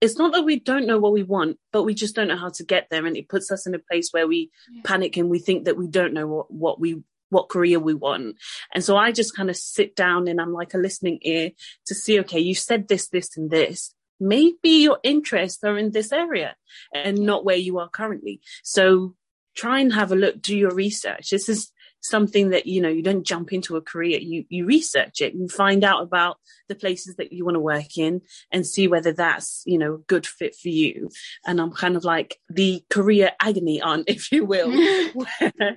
It's 0.00 0.16
not 0.16 0.32
that 0.32 0.44
we 0.44 0.58
don't 0.58 0.86
know 0.86 0.98
what 0.98 1.12
we 1.12 1.22
want, 1.22 1.58
but 1.70 1.82
we 1.82 1.92
just 1.92 2.14
don't 2.14 2.28
know 2.28 2.36
how 2.36 2.48
to 2.48 2.64
get 2.64 2.86
there. 2.90 3.04
And 3.04 3.16
it 3.16 3.28
puts 3.28 3.50
us 3.50 3.66
in 3.66 3.74
a 3.74 3.78
place 3.78 4.08
where 4.10 4.26
we 4.26 4.50
yeah. 4.72 4.80
panic 4.84 5.18
and 5.18 5.28
we 5.28 5.38
think 5.38 5.66
that 5.66 5.76
we 5.76 5.88
don't 5.88 6.14
know 6.14 6.26
what, 6.26 6.50
what 6.50 6.80
we 6.80 7.02
what 7.28 7.48
career 7.48 7.78
we 7.78 7.94
want. 7.94 8.36
And 8.74 8.82
so 8.82 8.96
I 8.96 9.12
just 9.12 9.36
kind 9.36 9.50
of 9.50 9.56
sit 9.56 9.94
down 9.94 10.26
and 10.26 10.40
I'm 10.40 10.52
like 10.52 10.74
a 10.74 10.78
listening 10.78 11.20
ear 11.22 11.52
to 11.86 11.94
see, 11.94 12.18
okay, 12.20 12.40
you 12.40 12.56
said 12.56 12.88
this, 12.88 13.08
this, 13.08 13.36
and 13.36 13.50
this 13.50 13.94
maybe 14.20 14.70
your 14.70 14.98
interests 15.02 15.64
are 15.64 15.78
in 15.78 15.92
this 15.92 16.12
area 16.12 16.56
and 16.94 17.18
not 17.18 17.44
where 17.44 17.56
you 17.56 17.78
are 17.78 17.88
currently. 17.88 18.40
So 18.62 19.14
try 19.56 19.80
and 19.80 19.92
have 19.92 20.12
a 20.12 20.16
look, 20.16 20.40
do 20.40 20.56
your 20.56 20.74
research. 20.74 21.30
This 21.30 21.48
is 21.48 21.72
something 22.02 22.50
that 22.50 22.66
you 22.66 22.80
know 22.80 22.88
you 22.88 23.02
don't 23.02 23.26
jump 23.26 23.52
into 23.52 23.76
a 23.76 23.80
career 23.82 24.18
you 24.18 24.44
you 24.48 24.64
research 24.64 25.20
it 25.20 25.34
and 25.34 25.52
find 25.52 25.84
out 25.84 26.02
about 26.02 26.38
the 26.68 26.74
places 26.74 27.16
that 27.16 27.32
you 27.32 27.44
want 27.44 27.54
to 27.54 27.60
work 27.60 27.98
in 27.98 28.22
and 28.50 28.66
see 28.66 28.88
whether 28.88 29.12
that's 29.12 29.62
you 29.66 29.78
know 29.78 29.94
a 29.94 29.98
good 29.98 30.26
fit 30.26 30.54
for 30.54 30.68
you 30.68 31.10
and 31.46 31.60
i'm 31.60 31.70
kind 31.70 31.96
of 31.96 32.04
like 32.04 32.38
the 32.48 32.82
career 32.88 33.32
agony 33.40 33.82
aunt 33.82 34.04
if 34.08 34.32
you 34.32 34.44
will 34.44 34.70
where 35.14 35.76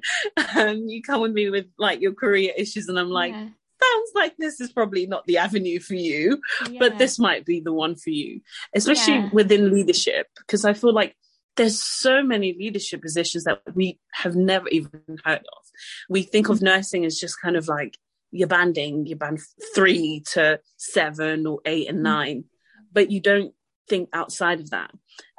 um, 0.56 0.88
you 0.88 1.02
come 1.02 1.22
with 1.22 1.34
me 1.34 1.50
with 1.50 1.66
like 1.78 2.00
your 2.00 2.14
career 2.14 2.54
issues 2.56 2.88
and 2.88 2.98
i'm 2.98 3.10
like 3.10 3.34
yeah 3.34 3.48
sounds 3.84 4.12
like 4.16 4.36
this 4.38 4.62
is 4.62 4.72
probably 4.72 5.06
not 5.06 5.26
the 5.26 5.38
avenue 5.38 5.80
for 5.80 5.96
you, 5.96 6.42
yeah. 6.70 6.80
but 6.80 6.98
this 6.98 7.20
might 7.20 7.46
be 7.46 7.60
the 7.60 7.74
one 7.74 7.96
for 7.96 8.10
you, 8.10 8.42
especially 8.76 9.16
yeah. 9.16 9.30
within 9.32 9.74
leadership, 9.74 10.28
because 10.38 10.66
I 10.66 10.74
feel 10.74 10.94
like 10.94 11.16
there's 11.56 11.82
so 11.82 12.24
many 12.24 12.56
leadership 12.58 13.02
positions 13.02 13.44
that 13.44 13.62
we 13.76 14.00
have 14.12 14.36
never 14.36 14.68
even 14.70 14.90
heard 15.24 15.40
of. 15.40 15.64
We 16.10 16.24
think 16.24 16.50
of 16.50 16.62
nursing 16.62 17.06
as 17.06 17.20
just 17.20 17.42
kind 17.42 17.56
of 17.56 17.68
like 17.68 17.98
your 18.32 18.48
banding, 18.48 19.06
your 19.06 19.18
band 19.18 19.40
three 19.76 20.24
to 20.32 20.60
seven 20.78 21.46
or 21.46 21.60
eight 21.66 21.90
and 21.90 22.00
mm. 22.00 22.04
nine, 22.04 22.46
but 22.92 23.12
you 23.12 23.20
don't 23.20 23.54
think 23.88 24.10
outside 24.14 24.60
of 24.60 24.72
that. 24.72 24.92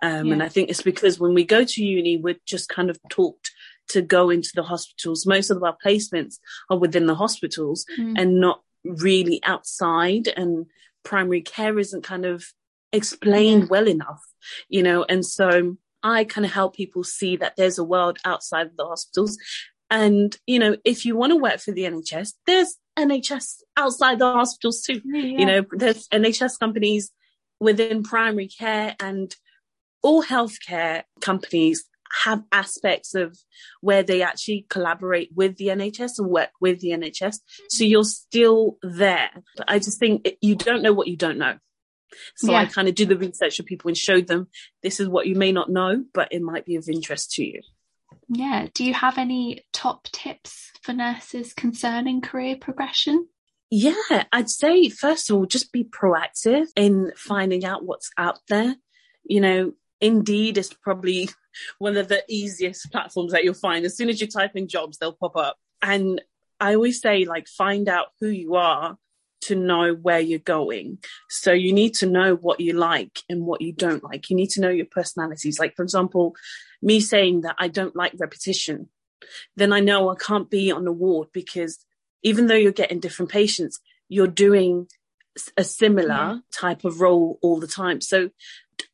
Um, 0.02 0.26
yeah. 0.26 0.34
And 0.34 0.42
I 0.42 0.48
think 0.48 0.70
it's 0.70 0.82
because 0.82 1.18
when 1.18 1.34
we 1.34 1.44
go 1.44 1.64
to 1.64 1.84
uni, 1.84 2.18
we're 2.18 2.36
just 2.46 2.68
kind 2.68 2.90
of 2.90 2.98
taught 3.10 3.38
to 3.88 4.02
go 4.02 4.30
into 4.30 4.50
the 4.54 4.62
hospitals. 4.62 5.26
Most 5.26 5.50
of 5.50 5.62
our 5.62 5.76
placements 5.84 6.38
are 6.70 6.78
within 6.78 7.06
the 7.06 7.14
hospitals 7.14 7.86
mm. 7.98 8.14
and 8.16 8.40
not 8.40 8.62
really 8.84 9.40
outside. 9.44 10.28
And 10.28 10.66
primary 11.02 11.42
care 11.42 11.78
isn't 11.78 12.02
kind 12.02 12.24
of 12.24 12.44
explained 12.92 13.64
yeah. 13.64 13.68
well 13.70 13.88
enough, 13.88 14.22
you 14.68 14.82
know. 14.82 15.04
And 15.04 15.24
so 15.24 15.76
I 16.02 16.24
kind 16.24 16.44
of 16.44 16.52
help 16.52 16.76
people 16.76 17.04
see 17.04 17.36
that 17.36 17.56
there's 17.56 17.78
a 17.78 17.84
world 17.84 18.18
outside 18.24 18.66
of 18.66 18.76
the 18.76 18.86
hospitals. 18.86 19.38
And, 19.90 20.36
you 20.46 20.58
know, 20.58 20.76
if 20.84 21.04
you 21.04 21.16
want 21.16 21.32
to 21.32 21.36
work 21.36 21.60
for 21.60 21.72
the 21.72 21.84
NHS, 21.84 22.32
there's 22.46 22.76
NHS 22.98 23.58
outside 23.76 24.18
the 24.18 24.32
hospitals 24.32 24.82
too. 24.82 25.00
Yeah. 25.04 25.38
You 25.38 25.46
know, 25.46 25.64
there's 25.72 26.08
NHS 26.08 26.58
companies 26.58 27.10
within 27.60 28.02
primary 28.02 28.48
care 28.48 28.96
and 29.00 29.34
all 30.02 30.22
healthcare 30.22 31.04
companies 31.20 31.84
have 32.22 32.42
aspects 32.52 33.14
of 33.14 33.36
where 33.80 34.02
they 34.02 34.22
actually 34.22 34.66
collaborate 34.68 35.30
with 35.34 35.56
the 35.56 35.68
NHS 35.68 36.18
and 36.18 36.28
work 36.28 36.50
with 36.60 36.80
the 36.80 36.90
NHS. 36.90 37.38
So 37.68 37.84
you're 37.84 38.04
still 38.04 38.78
there. 38.82 39.30
But 39.56 39.70
I 39.70 39.78
just 39.78 39.98
think 39.98 40.26
it, 40.26 40.38
you 40.40 40.54
don't 40.54 40.82
know 40.82 40.92
what 40.92 41.08
you 41.08 41.16
don't 41.16 41.38
know. 41.38 41.56
So 42.36 42.52
yeah. 42.52 42.58
I 42.58 42.66
kind 42.66 42.88
of 42.88 42.94
do 42.94 43.06
the 43.06 43.16
research 43.16 43.56
for 43.56 43.64
people 43.64 43.88
and 43.88 43.96
show 43.96 44.20
them 44.20 44.48
this 44.82 45.00
is 45.00 45.08
what 45.08 45.26
you 45.26 45.34
may 45.34 45.52
not 45.52 45.70
know, 45.70 46.04
but 46.12 46.28
it 46.30 46.42
might 46.42 46.64
be 46.64 46.76
of 46.76 46.88
interest 46.88 47.32
to 47.32 47.44
you. 47.44 47.60
Yeah. 48.28 48.68
Do 48.72 48.84
you 48.84 48.94
have 48.94 49.18
any 49.18 49.64
top 49.72 50.04
tips 50.04 50.70
for 50.82 50.92
nurses 50.92 51.52
concerning 51.52 52.20
career 52.20 52.56
progression? 52.56 53.28
Yeah, 53.70 54.24
I'd 54.32 54.50
say, 54.50 54.88
first 54.88 55.30
of 55.30 55.36
all, 55.36 55.46
just 55.46 55.72
be 55.72 55.82
proactive 55.82 56.66
in 56.76 57.12
finding 57.16 57.64
out 57.64 57.84
what's 57.84 58.10
out 58.16 58.38
there. 58.48 58.76
You 59.24 59.40
know, 59.40 59.72
Indeed 60.00 60.58
is 60.58 60.72
probably 60.72 61.30
one 61.78 61.96
of 61.96 62.08
the 62.08 62.24
easiest 62.28 62.90
platforms 62.90 63.32
that 63.32 63.44
you'll 63.44 63.54
find. 63.54 63.84
As 63.84 63.96
soon 63.96 64.08
as 64.08 64.20
you 64.20 64.26
type 64.26 64.52
in 64.54 64.68
jobs, 64.68 64.98
they'll 64.98 65.12
pop 65.12 65.36
up. 65.36 65.56
And 65.82 66.20
I 66.60 66.74
always 66.74 67.00
say, 67.00 67.24
like, 67.24 67.48
find 67.48 67.88
out 67.88 68.06
who 68.20 68.28
you 68.28 68.54
are 68.54 68.96
to 69.42 69.54
know 69.54 69.92
where 69.94 70.20
you're 70.20 70.38
going. 70.38 70.98
So 71.28 71.52
you 71.52 71.72
need 71.72 71.94
to 71.94 72.06
know 72.06 72.34
what 72.34 72.60
you 72.60 72.72
like 72.72 73.20
and 73.28 73.44
what 73.44 73.60
you 73.60 73.72
don't 73.72 74.02
like. 74.02 74.30
You 74.30 74.36
need 74.36 74.50
to 74.50 74.60
know 74.60 74.70
your 74.70 74.86
personalities. 74.86 75.58
Like, 75.58 75.76
for 75.76 75.82
example, 75.82 76.34
me 76.80 77.00
saying 77.00 77.42
that 77.42 77.56
I 77.58 77.68
don't 77.68 77.94
like 77.94 78.14
repetition, 78.18 78.88
then 79.56 79.72
I 79.72 79.80
know 79.80 80.08
I 80.08 80.14
can't 80.14 80.50
be 80.50 80.70
on 80.70 80.84
the 80.84 80.92
ward 80.92 81.28
because 81.32 81.84
even 82.22 82.46
though 82.46 82.54
you're 82.54 82.72
getting 82.72 83.00
different 83.00 83.30
patients, 83.30 83.80
you're 84.08 84.26
doing 84.26 84.88
a 85.56 85.64
similar 85.64 86.08
yeah. 86.08 86.38
type 86.52 86.84
of 86.84 87.00
role 87.00 87.38
all 87.42 87.60
the 87.60 87.66
time. 87.66 88.00
So 88.00 88.30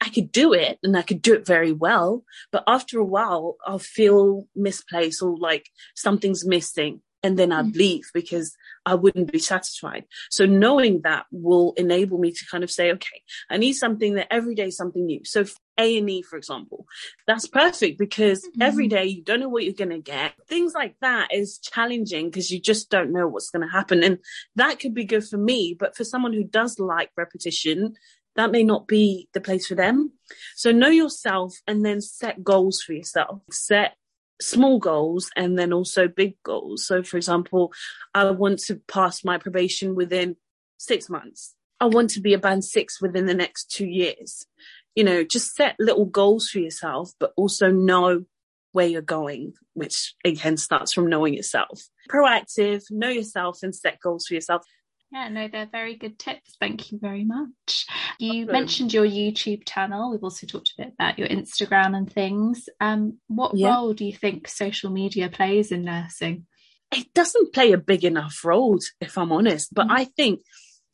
I 0.00 0.08
could 0.08 0.32
do 0.32 0.52
it 0.52 0.78
and 0.82 0.96
I 0.96 1.02
could 1.02 1.20
do 1.20 1.34
it 1.34 1.46
very 1.46 1.72
well. 1.72 2.24
But 2.50 2.64
after 2.66 2.98
a 2.98 3.04
while, 3.04 3.56
I'll 3.66 3.78
feel 3.78 4.46
misplaced 4.56 5.22
or 5.22 5.36
like 5.36 5.68
something's 5.94 6.46
missing. 6.46 7.02
And 7.22 7.38
then 7.38 7.52
I'd 7.52 7.66
mm. 7.66 7.76
leave 7.76 8.04
because 8.14 8.56
I 8.86 8.94
wouldn't 8.94 9.30
be 9.30 9.38
satisfied. 9.38 10.04
So 10.30 10.46
knowing 10.46 11.02
that 11.02 11.26
will 11.30 11.74
enable 11.76 12.16
me 12.16 12.32
to 12.32 12.46
kind 12.50 12.64
of 12.64 12.70
say, 12.70 12.90
okay, 12.92 13.22
I 13.50 13.58
need 13.58 13.74
something 13.74 14.14
that 14.14 14.32
every 14.32 14.54
day 14.54 14.68
is 14.68 14.76
something 14.78 15.04
new. 15.04 15.20
So 15.24 15.44
A 15.76 15.98
and 15.98 16.08
E, 16.08 16.22
for 16.22 16.38
example, 16.38 16.86
that's 17.26 17.46
perfect 17.46 17.98
because 17.98 18.40
mm-hmm. 18.40 18.62
every 18.62 18.88
day 18.88 19.04
you 19.04 19.22
don't 19.22 19.40
know 19.40 19.50
what 19.50 19.64
you're 19.64 19.74
going 19.74 19.90
to 19.90 19.98
get. 19.98 20.32
Things 20.48 20.72
like 20.72 20.96
that 21.02 21.28
is 21.30 21.58
challenging 21.58 22.30
because 22.30 22.50
you 22.50 22.58
just 22.58 22.88
don't 22.88 23.12
know 23.12 23.28
what's 23.28 23.50
going 23.50 23.68
to 23.68 23.72
happen. 23.72 24.02
And 24.02 24.18
that 24.56 24.80
could 24.80 24.94
be 24.94 25.04
good 25.04 25.28
for 25.28 25.36
me, 25.36 25.76
but 25.78 25.94
for 25.94 26.04
someone 26.04 26.32
who 26.32 26.44
does 26.44 26.78
like 26.78 27.10
repetition, 27.18 27.96
that 28.36 28.50
may 28.50 28.62
not 28.62 28.86
be 28.86 29.28
the 29.34 29.40
place 29.40 29.66
for 29.66 29.74
them. 29.74 30.12
So 30.56 30.72
know 30.72 30.88
yourself 30.88 31.54
and 31.66 31.84
then 31.84 32.00
set 32.00 32.44
goals 32.44 32.82
for 32.82 32.92
yourself. 32.92 33.42
Set 33.50 33.94
small 34.40 34.78
goals 34.78 35.30
and 35.36 35.58
then 35.58 35.72
also 35.72 36.08
big 36.08 36.34
goals. 36.42 36.86
So, 36.86 37.02
for 37.02 37.16
example, 37.16 37.72
I 38.14 38.30
want 38.30 38.60
to 38.60 38.76
pass 38.88 39.24
my 39.24 39.38
probation 39.38 39.94
within 39.94 40.36
six 40.78 41.08
months. 41.08 41.54
I 41.80 41.86
want 41.86 42.10
to 42.10 42.20
be 42.20 42.34
a 42.34 42.38
band 42.38 42.64
six 42.64 43.00
within 43.00 43.26
the 43.26 43.34
next 43.34 43.70
two 43.70 43.86
years. 43.86 44.46
You 44.94 45.04
know, 45.04 45.24
just 45.24 45.54
set 45.54 45.76
little 45.78 46.04
goals 46.04 46.48
for 46.48 46.58
yourself, 46.58 47.12
but 47.18 47.32
also 47.36 47.70
know 47.70 48.24
where 48.72 48.86
you're 48.86 49.02
going, 49.02 49.54
which 49.74 50.14
again 50.24 50.56
starts 50.56 50.92
from 50.92 51.08
knowing 51.08 51.34
yourself. 51.34 51.82
Proactive, 52.08 52.82
know 52.90 53.08
yourself 53.08 53.62
and 53.62 53.74
set 53.74 54.00
goals 54.00 54.26
for 54.26 54.34
yourself. 54.34 54.64
Yeah, 55.12 55.28
no, 55.28 55.48
they're 55.48 55.68
very 55.70 55.96
good 55.96 56.18
tips. 56.18 56.56
Thank 56.60 56.92
you 56.92 56.98
very 57.00 57.24
much. 57.24 57.86
You 58.20 58.44
awesome. 58.44 58.52
mentioned 58.52 58.92
your 58.92 59.06
YouTube 59.06 59.66
channel. 59.66 60.10
We've 60.10 60.22
also 60.22 60.46
talked 60.46 60.72
a 60.78 60.82
bit 60.84 60.92
about 60.94 61.18
your 61.18 61.26
Instagram 61.26 61.96
and 61.96 62.10
things. 62.10 62.68
Um, 62.80 63.18
what 63.26 63.56
yeah. 63.56 63.74
role 63.74 63.92
do 63.92 64.04
you 64.04 64.12
think 64.12 64.46
social 64.46 64.90
media 64.90 65.28
plays 65.28 65.72
in 65.72 65.84
nursing? 65.84 66.46
It 66.92 67.12
doesn't 67.12 67.52
play 67.52 67.72
a 67.72 67.78
big 67.78 68.04
enough 68.04 68.44
role, 68.44 68.78
if 69.00 69.18
I'm 69.18 69.32
honest. 69.32 69.74
But 69.74 69.88
mm-hmm. 69.88 69.96
I 69.96 70.04
think 70.04 70.42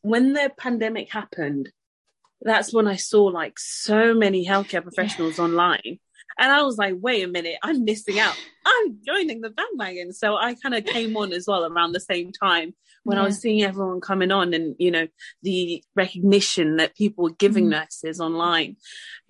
when 0.01 0.33
the 0.33 0.51
pandemic 0.57 1.13
happened, 1.13 1.71
that's 2.41 2.73
when 2.73 2.87
I 2.87 2.97
saw 2.97 3.25
like 3.25 3.59
so 3.59 4.15
many 4.15 4.47
healthcare 4.47 4.83
professionals 4.83 5.39
yeah. 5.39 5.45
online 5.45 5.99
and 6.39 6.53
I 6.53 6.63
was 6.63 6.77
like, 6.77 6.95
wait 6.99 7.25
a 7.25 7.29
minute, 7.29 7.57
I'm 7.63 7.85
missing 7.85 8.19
out. 8.19 8.37
I'm 8.65 8.99
joining 9.07 9.41
the 9.41 9.51
bandwagon. 9.51 10.13
So 10.13 10.37
I 10.37 10.55
kind 10.55 10.75
of 10.75 10.85
came 10.85 11.17
on 11.17 11.33
as 11.33 11.47
well 11.47 11.65
around 11.65 11.93
the 11.93 12.01
same 12.01 12.31
time 12.33 12.75
when 13.07 13.17
yeah. 13.17 13.23
I 13.23 13.27
was 13.27 13.39
seeing 13.39 13.63
everyone 13.63 14.01
coming 14.01 14.33
on 14.33 14.53
and, 14.53 14.75
you 14.79 14.91
know, 14.91 15.07
the 15.43 15.83
recognition 15.95 16.77
that 16.77 16.97
people 16.97 17.25
were 17.25 17.31
giving 17.31 17.67
mm. 17.67 17.71
nurses 17.71 18.21
online 18.21 18.77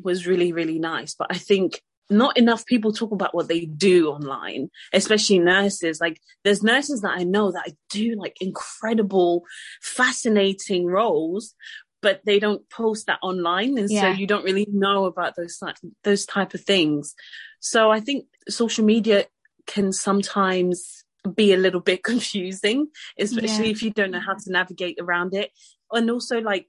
was 0.02 0.26
really, 0.26 0.52
really 0.52 0.78
nice. 0.78 1.14
But 1.14 1.28
I 1.30 1.36
think 1.36 1.82
not 2.08 2.36
enough 2.38 2.64
people 2.64 2.92
talk 2.92 3.12
about 3.12 3.34
what 3.34 3.48
they 3.48 3.66
do 3.66 4.08
online, 4.08 4.70
especially 4.94 5.40
nurses. 5.40 6.00
Like 6.00 6.20
there's 6.42 6.62
nurses 6.62 7.02
that 7.02 7.18
I 7.18 7.24
know 7.24 7.52
that 7.52 7.64
I 7.66 7.72
do 7.90 8.14
like 8.16 8.36
incredible, 8.40 9.42
fascinating 9.82 10.86
roles, 10.86 11.54
but 12.00 12.22
they 12.24 12.38
don't 12.38 12.68
post 12.70 13.06
that 13.08 13.18
online 13.22 13.76
and 13.76 13.90
yeah. 13.90 14.00
so 14.00 14.08
you 14.08 14.26
don't 14.26 14.44
really 14.44 14.66
know 14.72 15.04
about 15.04 15.34
those 15.36 15.60
those 16.04 16.24
type 16.24 16.54
of 16.54 16.60
things 16.60 17.14
so 17.58 17.90
i 17.90 17.98
think 17.98 18.26
social 18.48 18.84
media 18.84 19.24
can 19.66 19.90
sometimes 19.92 21.04
be 21.26 21.52
a 21.52 21.56
little 21.56 21.80
bit 21.80 22.02
confusing 22.10 22.88
especially 23.18 23.66
yeah. 23.66 23.72
if 23.72 23.82
you 23.82 23.90
don't 23.90 24.10
know 24.10 24.20
how 24.20 24.34
to 24.34 24.50
navigate 24.50 24.98
around 25.00 25.34
it 25.34 25.50
and 25.92 26.10
also 26.10 26.40
like 26.40 26.66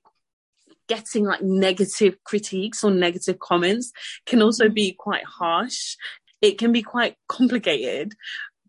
getting 0.88 1.26
like 1.26 1.42
negative 1.42 2.18
critiques 2.24 2.84
or 2.84 2.92
negative 2.92 3.40
comments 3.40 3.92
can 4.26 4.42
also 4.42 4.66
mm-hmm. 4.66 4.74
be 4.74 4.92
quite 4.94 5.26
harsh 5.26 5.96
it 6.42 6.58
can 6.58 6.72
be 6.72 6.82
quite 6.82 7.16
complicated 7.28 8.14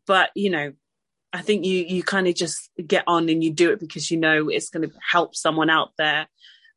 but 0.07 0.31
you 0.35 0.51
know 0.51 0.72
I 1.31 1.42
think 1.42 1.66
you 1.66 1.85
you 1.85 2.03
kind 2.03 2.27
of 2.27 2.35
just 2.35 2.70
get 2.87 3.05
on 3.07 3.29
and 3.29 3.44
you 3.44 3.53
do 3.53 3.70
it 3.70 3.81
because 3.81 4.11
you 4.11 4.16
know 4.16 4.48
it's 4.48 4.70
going 4.70 4.88
to 4.88 4.94
help 5.12 5.37
someone 5.37 5.68
out 5.68 5.90
there 5.98 6.27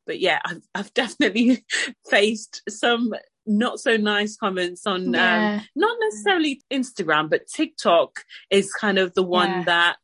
but 0.05 0.19
yeah, 0.19 0.39
I've, 0.43 0.61
I've 0.73 0.93
definitely 0.93 1.63
faced 2.09 2.63
some 2.67 3.13
not 3.45 3.79
so 3.79 3.97
nice 3.97 4.37
comments 4.37 4.85
on 4.85 5.07
um, 5.07 5.13
yeah. 5.13 5.59
um, 5.59 5.67
not 5.75 5.97
necessarily 5.99 6.61
Instagram, 6.71 7.29
but 7.29 7.47
TikTok 7.47 8.23
is 8.49 8.71
kind 8.73 8.97
of 8.97 9.13
the 9.13 9.23
one 9.23 9.49
yeah. 9.49 9.63
that 9.63 9.97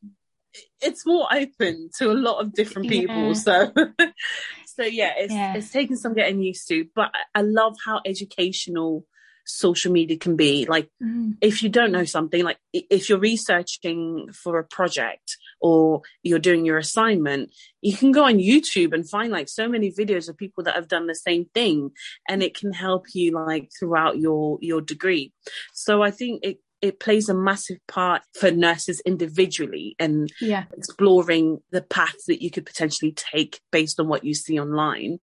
it's 0.81 1.05
more 1.05 1.27
open 1.31 1.89
to 1.97 2.11
a 2.11 2.13
lot 2.13 2.39
of 2.39 2.53
different 2.53 2.89
people. 2.89 3.15
Yeah. 3.15 3.33
So, 3.35 3.71
so 4.65 4.83
yeah, 4.83 5.13
it's 5.17 5.33
it's 5.57 5.71
taken 5.71 5.97
some 5.97 6.13
getting 6.13 6.41
used 6.41 6.67
to. 6.67 6.85
But 6.93 7.11
I 7.33 7.41
love 7.41 7.75
how 7.83 8.01
educational 8.05 9.05
social 9.45 9.91
media 9.91 10.17
can 10.17 10.35
be. 10.35 10.65
Like, 10.65 10.89
mm. 11.01 11.33
if 11.41 11.63
you 11.63 11.69
don't 11.69 11.91
know 11.91 12.03
something, 12.03 12.43
like 12.43 12.57
if 12.73 13.09
you're 13.09 13.19
researching 13.19 14.29
for 14.31 14.59
a 14.59 14.63
project 14.63 15.37
or 15.61 16.01
you're 16.23 16.39
doing 16.39 16.65
your 16.65 16.77
assignment, 16.77 17.51
you 17.81 17.95
can 17.95 18.11
go 18.11 18.25
on 18.25 18.35
YouTube 18.35 18.93
and 18.93 19.09
find 19.09 19.31
like 19.31 19.49
so 19.49 19.67
many 19.67 19.91
videos 19.91 20.29
of 20.29 20.37
people 20.37 20.63
that 20.63 20.75
have 20.75 20.87
done 20.87 21.07
the 21.07 21.15
same 21.15 21.45
thing, 21.53 21.91
and 22.27 22.43
it 22.43 22.57
can 22.57 22.73
help 22.73 23.05
you 23.13 23.31
like 23.31 23.69
throughout 23.77 24.17
your 24.17 24.57
your 24.61 24.81
degree. 24.81 25.33
So 25.73 26.01
I 26.01 26.11
think 26.11 26.43
it 26.43 26.59
it 26.81 26.99
plays 26.99 27.27
a 27.27 27.33
massive 27.33 27.79
part 27.87 28.21
for 28.39 28.51
nurses 28.51 28.99
individually 29.01 29.95
and 29.99 30.31
yeah. 30.39 30.65
exploring 30.77 31.59
the 31.71 31.81
paths 31.81 32.25
that 32.27 32.41
you 32.41 32.51
could 32.51 32.65
potentially 32.65 33.11
take 33.11 33.59
based 33.71 33.99
on 33.99 34.07
what 34.07 34.23
you 34.23 34.33
see 34.33 34.59
online. 34.59 35.19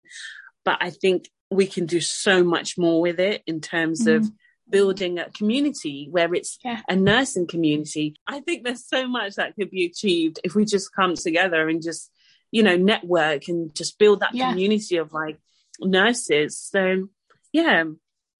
But 0.64 0.78
I 0.80 0.90
think 0.90 1.28
we 1.50 1.66
can 1.66 1.86
do 1.86 2.00
so 2.00 2.42
much 2.42 2.76
more 2.76 3.00
with 3.00 3.20
it 3.20 3.42
in 3.46 3.60
terms 3.60 4.06
mm-hmm. 4.06 4.24
of 4.24 4.32
building 4.68 5.18
a 5.18 5.30
community 5.30 6.08
where 6.10 6.34
it's 6.34 6.58
yeah. 6.64 6.80
a 6.88 6.96
nursing 6.96 7.46
community. 7.46 8.16
I 8.26 8.40
think 8.40 8.64
there's 8.64 8.86
so 8.86 9.06
much 9.06 9.34
that 9.34 9.54
could 9.54 9.70
be 9.70 9.84
achieved 9.84 10.40
if 10.44 10.54
we 10.54 10.64
just 10.64 10.94
come 10.94 11.14
together 11.14 11.68
and 11.68 11.82
just, 11.82 12.10
you 12.50 12.62
know, 12.62 12.76
network 12.76 13.48
and 13.48 13.74
just 13.74 13.98
build 13.98 14.20
that 14.20 14.34
yeah. 14.34 14.50
community 14.50 14.96
of 14.96 15.12
like 15.12 15.38
nurses. 15.80 16.58
So, 16.58 17.08
yeah. 17.52 17.84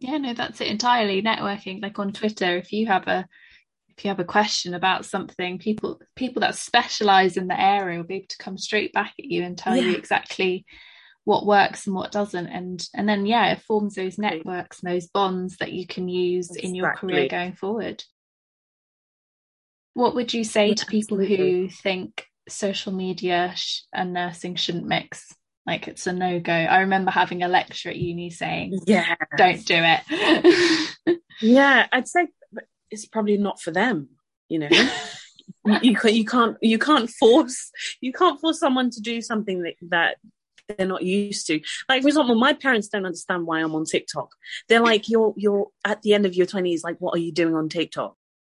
Yeah, 0.01 0.19
no, 0.19 0.35
that's 0.35 0.61
it 0.61 0.69
entirely. 0.69 1.23
Networking, 1.23 1.83
like 1.83 1.99
on 1.99 2.13
Twitter, 2.13 2.57
if 2.57 2.73
you 2.73 2.87
have 2.87 3.07
a 3.09 3.27
if 3.97 4.05
you 4.05 4.09
have 4.09 4.19
a 4.19 4.25
question 4.25 4.75
about 4.75 5.05
something, 5.05 5.59
people 5.59 6.01
people 6.17 6.41
that 6.41 6.57
specialize 6.57 7.37
in 7.37 7.47
the 7.47 7.59
area 7.59 7.99
will 7.99 8.07
be 8.07 8.17
able 8.17 8.27
to 8.29 8.39
come 8.39 8.59
straight 8.59 8.93
back 8.93 9.15
at 9.19 9.25
you 9.25 9.45
and 9.45 9.57
tell 9.57 9.77
yeah. 9.77 9.83
you 9.83 9.97
exactly 9.97 10.67
what 11.25 11.47
works 11.47 11.87
and 11.87 11.95
what 11.95 12.13
doesn't. 12.13 12.47
And 12.47 12.87
and 12.95 13.09
then 13.09 13.27
yeah 13.27 13.53
it 13.53 13.63
forms 13.63 13.95
those 13.95 14.19
networks 14.19 14.83
and 14.83 14.93
those 14.93 15.07
bonds 15.07 15.57
that 15.59 15.73
you 15.73 15.87
can 15.87 16.09
use 16.09 16.51
exactly. 16.51 16.69
in 16.69 16.75
your 16.75 16.95
career 16.95 17.29
going 17.29 17.55
forward. 17.55 18.05
What 19.95 20.15
would 20.15 20.35
you 20.35 20.45
say 20.45 20.75
to 20.75 20.87
people 20.87 21.19
who 21.19 21.69
think 21.69 22.27
social 22.49 22.93
media 22.93 23.53
sh- 23.55 23.83
and 23.93 24.13
nursing 24.13 24.57
shouldn't 24.57 24.87
mix? 24.87 25.35
Like 25.67 25.89
it's 25.89 26.07
a 26.07 26.13
no-go. 26.13 26.53
I 26.53 26.81
remember 26.81 27.11
having 27.11 27.43
a 27.43 27.49
lecture 27.49 27.89
at 27.89 27.97
uni 27.97 28.31
saying 28.31 28.79
yeah 28.87 29.15
don't 29.37 29.65
do 29.65 29.77
it. 29.77 31.19
Yeah 31.41 31.89
i'd 31.91 32.07
say 32.07 32.29
it's 32.93 33.07
probably 33.07 33.37
not 33.37 33.61
for 33.61 33.73
them 33.73 34.09
you 34.49 34.59
know? 34.59 34.69
You, 35.67 35.81
you, 35.83 35.97
you 36.05 36.25
can't 36.25 36.57
you 36.61 36.79
can't 36.79 37.11
force 37.11 37.71
you 38.01 38.13
can't 38.13 38.41
force 38.41 38.59
someone 38.59 38.91
to 38.91 39.01
do 39.01 39.21
something 39.21 39.63
that 39.63 39.75
that 39.91 40.17
they're 40.69 40.87
not 40.87 41.03
used 41.03 41.47
to. 41.49 41.61
Like 41.89 42.03
for 42.03 42.09
example, 42.09 42.35
my 42.35 42.53
parents 42.53 42.89
don't 42.89 43.07
understand 43.07 43.47
why 43.47 43.61
I'm 43.61 43.75
on 43.75 43.85
TikTok. 43.85 44.31
They're 44.69 44.81
like, 44.81 45.09
"You're 45.09 45.35
you're 45.37 45.69
at 45.85 46.03
the 46.03 46.15
end 46.15 46.27
of 46.27 46.35
your 46.35 46.47
twenties. 46.47 46.85
Like, 46.85 46.97
what 46.99 47.15
are 47.15 47.21
you 47.21 47.33
doing 47.33 47.55
on 47.55 47.69
TikTok?" 47.69 48.17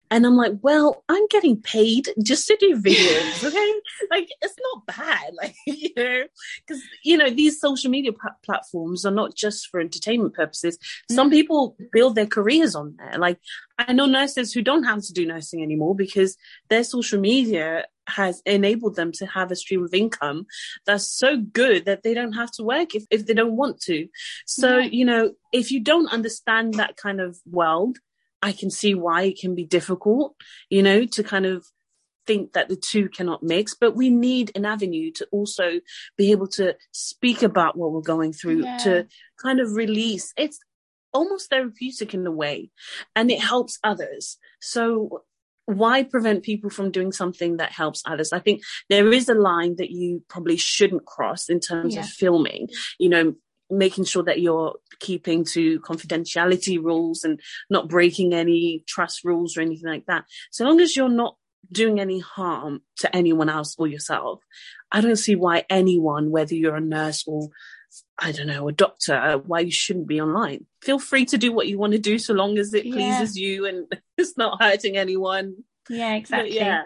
And 0.10 0.26
I'm 0.26 0.36
like, 0.36 0.54
well, 0.62 1.04
I'm 1.10 1.28
getting 1.28 1.62
paid 1.62 2.10
just 2.24 2.48
to 2.48 2.58
do 2.60 2.82
videos, 2.82 3.44
okay? 3.48 3.74
like, 4.10 4.30
it's 4.42 4.56
not 4.74 4.86
bad, 4.86 5.34
like, 5.42 5.56
you 5.66 5.90
know, 5.96 6.24
because, 6.66 6.82
you 7.04 7.18
know, 7.18 7.30
these 7.30 7.60
social 7.60 7.92
media 7.92 8.14
p- 8.14 8.18
platforms 8.44 9.06
are 9.06 9.12
not 9.12 9.36
just 9.36 9.68
for 9.68 9.80
entertainment 9.80 10.34
purposes. 10.34 10.78
Some 11.12 11.30
mm. 11.30 11.34
people 11.34 11.76
build 11.92 12.16
their 12.16 12.26
careers 12.26 12.76
on 12.76 12.96
there. 12.98 13.18
Like, 13.20 13.40
I 13.78 13.94
know 13.94 14.06
nurses 14.06 14.54
who 14.54 14.62
don't 14.62 14.84
have 14.84 15.04
to 15.04 15.14
do 15.14 15.26
nursing 15.26 15.62
anymore 15.62 15.96
because 15.96 16.38
their 16.70 16.84
social 16.84 17.20
media 17.20 17.86
has 18.08 18.42
enabled 18.46 18.96
them 18.96 19.12
to 19.12 19.26
have 19.26 19.52
a 19.52 19.56
stream 19.56 19.84
of 19.84 19.94
income 19.94 20.46
that's 20.86 21.06
so 21.06 21.38
good 21.38 21.86
that 21.86 22.04
they 22.04 22.14
don't 22.14 22.34
have 22.34 22.52
to 22.52 22.64
work 22.64 22.96
if, 22.96 23.04
if 23.12 23.26
they 23.26 23.34
don't 23.34 23.56
want 23.56 23.82
to. 23.82 24.08
So, 24.46 24.78
yeah. 24.78 24.90
you 24.90 25.06
know, 25.06 25.34
if 25.52 25.72
you 25.72 25.80
don't 25.82 26.12
understand 26.12 26.76
that 26.76 26.98
kind 26.98 27.20
of 27.20 27.38
world, 27.46 27.98
I 28.48 28.54
can 28.54 28.72
see 28.72 28.96
why 28.96 29.24
it 29.24 29.38
can 29.38 29.56
be 29.56 29.66
difficult, 29.66 30.36
you 30.70 30.82
know, 30.82 31.06
to 31.06 31.22
kind 31.22 31.46
of 31.46 31.66
think 32.26 32.54
that 32.54 32.70
the 32.70 32.78
two 32.78 33.10
cannot 33.10 33.44
mix, 33.44 33.74
but 33.74 33.94
we 33.94 34.10
need 34.10 34.52
an 34.56 34.66
avenue 34.66 35.12
to 35.16 35.28
also 35.32 35.82
be 36.18 36.32
able 36.32 36.48
to 36.48 36.76
speak 36.94 37.44
about 37.44 37.78
what 37.78 37.92
we're 37.92 38.14
going 38.16 38.32
through, 38.32 38.64
yeah. 38.64 38.78
to 38.78 39.08
kind 39.42 39.60
of 39.60 39.74
release. 39.74 40.34
It's 40.38 40.60
almost 41.14 41.50
therapeutic 41.50 42.14
in 42.14 42.26
a 42.26 42.32
way, 42.32 42.72
and 43.18 43.30
it 43.30 43.42
helps 43.42 43.80
others. 43.84 44.38
So 44.62 45.24
why 45.66 46.04
prevent 46.04 46.44
people 46.44 46.70
from 46.70 46.92
doing 46.92 47.12
something 47.12 47.58
that 47.58 47.74
helps 47.74 48.02
others? 48.06 48.32
I 48.32 48.40
think 48.40 48.62
there 48.88 49.12
is 49.12 49.28
a 49.28 49.34
line 49.34 49.76
that 49.80 49.92
you 49.92 50.24
probably 50.30 50.56
shouldn't 50.56 51.06
cross 51.06 51.50
in 51.50 51.60
terms 51.60 51.96
yeah. 51.96 52.02
of 52.02 52.08
filming. 52.08 52.70
You 52.98 53.10
know, 53.10 53.36
making 53.70 54.06
sure 54.06 54.24
that 54.24 54.42
you're 54.42 54.76
keeping 55.00 55.44
to 55.44 55.80
confidentiality 55.82 56.82
rules 56.82 57.24
and 57.24 57.40
not 57.70 57.90
breaking 57.90 58.34
any 58.34 58.84
trust 58.88 59.24
rules 59.24 59.58
or 59.58 59.62
anything 59.62 59.90
like 59.90 60.06
that. 60.06 60.26
So 60.52 60.66
long 60.66 60.80
as 60.80 60.96
you're 60.96 61.10
not 61.10 61.36
doing 61.72 62.00
any 62.00 62.20
harm 62.20 62.82
to 63.00 63.14
anyone 63.16 63.50
else 63.50 63.76
or 63.78 63.88
yourself, 63.88 64.42
I 64.92 65.02
don't 65.02 65.18
see 65.18 65.36
why 65.36 65.66
anyone, 65.70 66.32
whether 66.32 66.56
you're 66.56 66.76
a 66.76 66.82
nurse 66.82 67.24
or 67.28 67.50
I 68.20 68.32
don't 68.32 68.48
know, 68.48 68.68
a 68.68 68.72
doctor, 68.72 69.16
uh, 69.16 69.38
why 69.38 69.62
you 69.62 69.72
shouldn't 69.72 70.08
be 70.08 70.22
online. 70.22 70.66
Feel 70.82 71.00
free 71.00 71.26
to 71.26 71.38
do 71.38 71.52
what 71.52 71.68
you 71.68 71.78
want 71.78 71.94
to 71.94 72.00
do 72.00 72.20
so 72.20 72.34
long 72.34 72.58
as 72.58 72.74
it 72.74 72.86
yeah. 72.86 72.94
pleases 72.94 73.38
you 73.38 73.66
and 73.66 73.86
it's 74.18 74.38
not 74.38 74.62
hurting 74.62 74.98
anyone. 74.98 75.64
Yeah, 75.90 76.16
exactly. 76.16 76.50
But 76.50 76.56
yeah. 76.56 76.84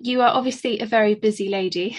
You 0.00 0.22
are 0.22 0.30
obviously 0.30 0.80
a 0.80 0.86
very 0.86 1.14
busy 1.14 1.48
lady. 1.48 1.96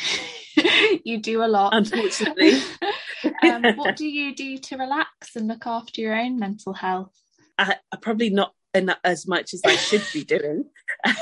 you 1.04 1.20
do 1.20 1.44
a 1.44 1.46
lot. 1.46 1.74
Unfortunately. 1.74 2.60
um, 3.44 3.64
what 3.76 3.96
do 3.96 4.08
you 4.08 4.36
do 4.36 4.58
to 4.58 4.78
relax 4.78 5.36
and 5.36 5.48
look 5.48 5.68
after 5.68 6.02
your 6.02 6.20
own 6.20 6.40
mental 6.40 6.74
health? 6.74 7.14
I, 7.58 7.76
I 7.92 7.98
probably 8.02 8.32
not 8.32 8.54
as 8.74 9.28
much 9.28 9.54
as 9.54 9.62
I 9.66 9.76
should 9.76 10.04
be 10.14 10.24
doing. 10.24 10.66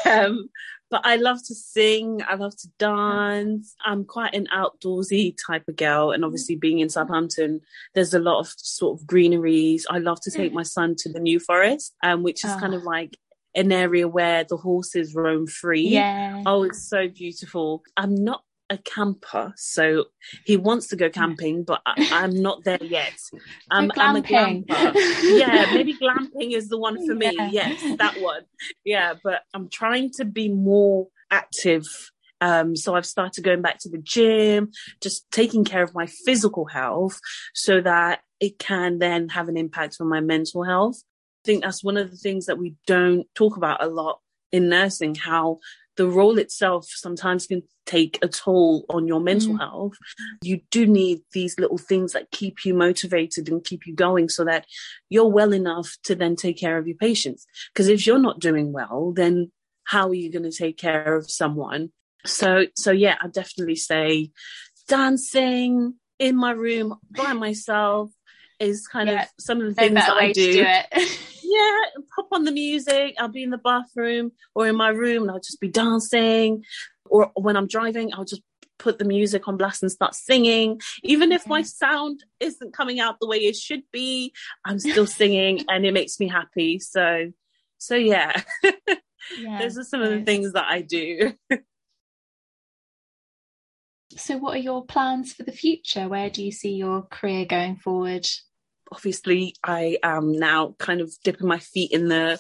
Um, 0.06 0.50
but 0.89 1.02
I 1.06 1.18
love 1.18 1.38
to 1.46 1.54
sing. 1.54 2.22
I 2.28 2.36
love 2.36 2.56
to 2.58 2.68
dance. 2.80 3.76
I'm 3.86 4.04
quite 4.06 4.34
an 4.34 4.48
outdoorsy 4.48 5.36
type 5.48 5.63
of 5.68 5.76
girl. 5.76 6.12
And 6.12 6.26
obviously 6.26 6.56
being 6.56 6.80
in 6.80 6.89
Southampton, 6.89 7.62
there's 7.94 8.13
a 8.13 8.20
lot 8.20 8.39
of 8.39 8.52
sort 8.58 9.00
of 9.00 9.06
greeneries. 9.06 9.86
I 9.89 10.00
love 10.00 10.20
to 10.22 10.32
take 10.32 10.52
my 10.52 10.63
son 10.63 10.96
to 11.00 11.12
the 11.13 11.20
New 11.20 11.39
Forest, 11.39 11.96
um, 12.02 12.24
which 12.24 12.44
is 12.44 12.52
oh. 12.52 12.60
kind 12.60 12.74
of 12.74 12.84
like 12.84 13.15
an 13.56 13.72
area 13.72 14.08
where 14.08 14.44
the 14.44 14.58
horses 14.58 15.16
roam 15.16 15.48
free. 15.48 15.88
Yeah. 15.88 16.44
Oh, 16.46 16.64
it's 16.64 16.88
so 16.88 17.08
beautiful. 17.08 17.84
I'm 17.98 18.16
not 18.16 18.44
a 18.70 18.78
camper, 18.78 19.54
so 19.56 20.06
he 20.46 20.56
wants 20.56 20.88
to 20.88 20.96
go 20.96 21.10
camping, 21.10 21.64
but 21.64 21.82
I, 21.86 22.24
am 22.24 22.40
not 22.40 22.64
there 22.64 22.84
yet. 22.84 23.14
I'm, 23.72 23.92
I'm, 23.98 24.16
a 24.16 24.22
glamper. 24.22 24.94
yeah, 25.24 25.72
maybe 25.74 25.94
glamping 26.02 26.56
is 26.56 26.70
the 26.70 26.78
one 26.78 27.06
for 27.06 27.16
me. 27.16 27.32
Yeah. 27.36 27.50
Yes, 27.52 27.98
that 27.98 28.18
one. 28.22 28.44
Yeah, 28.86 29.16
but 29.24 29.42
I'm 29.54 29.70
trying 29.70 30.12
to 30.18 30.26
be 30.26 30.50
more 30.50 31.08
active. 31.32 31.86
Um, 32.42 32.76
so 32.76 32.96
I've 32.96 33.06
started 33.06 33.44
going 33.44 33.62
back 33.62 33.80
to 33.80 33.90
the 33.90 33.98
gym, 33.98 34.72
just 35.02 35.30
taking 35.32 35.66
care 35.66 35.84
of 35.84 35.94
my 35.94 36.06
physical 36.06 36.66
health 36.66 37.20
so 37.54 37.82
that 37.82 38.22
it 38.40 38.60
can 38.60 39.00
then 39.00 39.30
have 39.30 39.50
an 39.50 39.58
impact 39.58 39.98
on 40.00 40.08
my 40.08 40.22
mental 40.22 40.64
health. 40.64 41.02
I 41.39 41.45
think 41.45 41.63
that's 41.63 41.84
one 41.84 41.97
of 41.97 42.12
the 42.12 42.17
things 42.17 42.45
that 42.47 42.58
we 42.58 42.75
don't 42.86 43.25
talk 43.36 43.58
about 43.58 43.84
a 43.84 43.88
lot 43.88 44.19
in 44.52 44.69
nursing, 44.69 45.15
how 45.15 45.60
the 45.99 46.08
role 46.08 46.38
itself 46.38 46.88
sometimes 46.88 47.47
can 47.47 47.62
take 47.86 48.17
a 48.21 48.28
toll 48.28 48.86
on 48.89 49.06
your 49.06 49.19
mental 49.19 49.56
mm. 49.56 49.60
health. 49.60 49.93
You 50.41 50.62
do 50.71 50.86
need 50.88 51.19
these 51.34 51.60
little 51.60 51.78
things 51.78 52.13
that 52.13 52.32
keep 52.32 52.63
you 52.63 52.73
motivated 52.73 53.49
and 53.49 53.63
keep 53.63 53.86
you 53.86 53.93
going 53.95 54.30
so 54.30 54.45
that 54.45 54.65
you're 55.10 55.28
well 55.28 55.54
enough 55.54 55.97
to 56.04 56.15
then 56.15 56.36
take 56.36 56.58
care 56.58 56.78
of 56.78 56.88
your 56.88 56.95
patients. 56.95 57.45
Because 57.73 57.89
if 57.89 58.08
you're 58.08 58.17
not 58.17 58.39
doing 58.39 58.71
well, 58.71 59.12
then 59.13 59.52
how 59.84 60.08
are 60.08 60.13
you 60.13 60.32
going 60.32 60.49
to 60.49 60.58
take 60.58 60.78
care 60.78 61.15
of 61.15 61.30
someone? 61.30 61.91
So, 62.25 62.67
so 62.75 62.91
yeah, 62.91 63.15
I 63.21 63.28
definitely 63.28 63.75
say 63.75 64.32
dancing 64.88 65.95
in 66.17 66.36
my 66.36 66.52
room 66.52 66.95
by 67.12 67.34
myself 67.34 68.12
is 68.60 68.88
kind 68.88 69.10
yeah, 69.10 69.24
of 69.24 69.30
some 69.39 69.62
of 69.62 69.67
the 69.67 69.74
things 69.74 69.95
that 69.95 70.10
I 70.10 70.32
do. 70.32 70.54
do 70.54 70.65
yeah, 71.50 71.82
pop 72.15 72.28
on 72.32 72.43
the 72.43 72.52
music. 72.52 73.15
I'll 73.19 73.28
be 73.28 73.43
in 73.43 73.50
the 73.50 73.58
bathroom 73.58 74.32
or 74.54 74.67
in 74.67 74.76
my 74.76 74.89
room 74.89 75.24
and 75.24 75.32
I'll 75.32 75.39
just 75.39 75.60
be 75.60 75.69
dancing. 75.69 76.63
Or 77.06 77.32
when 77.36 77.56
I'm 77.56 77.67
driving, 77.67 78.13
I'll 78.13 78.26
just 78.26 78.43
put 78.78 78.98
the 78.98 79.06
music 79.06 79.48
on 79.48 79.58
blast 79.58 79.84
and 79.84 79.91
start 79.91 80.15
singing. 80.15 80.80
Even 81.04 81.32
if 81.32 81.48
my 81.48 81.62
sound 81.62 82.24
isn't 82.39 82.74
coming 82.74 83.00
out 83.00 83.17
the 83.19 83.28
way 83.28 83.38
it 83.38 83.56
should 83.56 83.84
be, 83.91 84.34
I'm 84.65 84.80
still 84.80 85.08
singing 85.19 85.65
and 85.69 85.86
it 85.86 85.93
makes 85.93 86.19
me 86.19 86.28
happy. 86.28 86.80
So, 86.80 87.32
so 87.78 87.95
yeah, 87.95 88.41
yeah 89.39 89.60
those 89.60 89.78
are 89.78 89.84
some 89.84 90.02
of 90.02 90.12
the 90.12 90.24
things 90.24 90.54
that 90.54 90.65
I 90.67 90.82
do. 90.82 91.34
so, 94.15 94.38
what 94.38 94.56
are 94.56 94.60
your 94.60 94.86
plans 94.86 95.34
for 95.34 95.43
the 95.43 95.52
future? 95.52 96.08
Where 96.08 96.30
do 96.30 96.43
you 96.43 96.52
see 96.52 96.74
your 96.74 97.04
career 97.04 97.45
going 97.45 97.78
forward? 97.78 98.28
Obviously 98.91 99.56
I 99.63 99.97
am 100.04 100.32
now 100.34 100.75
kind 100.80 101.02
of 101.02 101.13
dipping 101.23 101.47
my 101.47 101.60
feet 101.60 101.91
in 101.91 102.08
the 102.08 102.39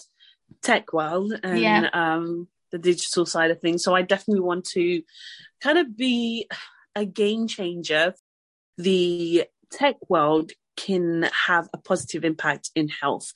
tech 0.61 0.93
world 0.93 1.33
and 1.43 1.59
yeah. 1.59 1.89
um, 1.93 2.47
the 2.71 2.77
digital 2.77 3.25
side 3.25 3.51
of 3.51 3.59
things. 3.59 3.83
So 3.83 3.95
I 3.95 4.01
definitely 4.01 4.41
want 4.41 4.65
to 4.69 5.01
kind 5.61 5.77
of 5.77 5.95
be 5.95 6.49
a 6.95 7.05
game 7.05 7.47
changer. 7.47 8.13
The 8.77 9.45
tech 9.71 9.97
world 10.09 10.51
can 10.77 11.29
have 11.47 11.69
a 11.73 11.77
positive 11.77 12.23
impact 12.23 12.71
in 12.75 12.87
health. 12.87 13.31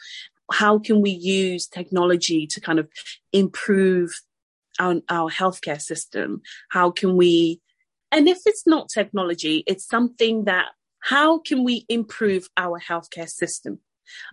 How 0.51 0.79
can 0.79 1.01
we 1.01 1.11
use 1.11 1.67
technology 1.67 2.47
to 2.47 2.61
kind 2.61 2.79
of 2.79 2.89
improve 3.31 4.11
our, 4.79 4.95
our 5.09 5.29
healthcare 5.29 5.81
system? 5.81 6.41
How 6.69 6.91
can 6.91 7.15
we, 7.15 7.61
and 8.11 8.27
if 8.27 8.39
it's 8.45 8.65
not 8.67 8.89
technology, 8.89 9.63
it's 9.67 9.87
something 9.87 10.45
that 10.45 10.67
how 11.03 11.39
can 11.39 11.65
we 11.65 11.85
improve 11.89 12.47
our 12.55 12.79
healthcare 12.79 13.29
system? 13.29 13.79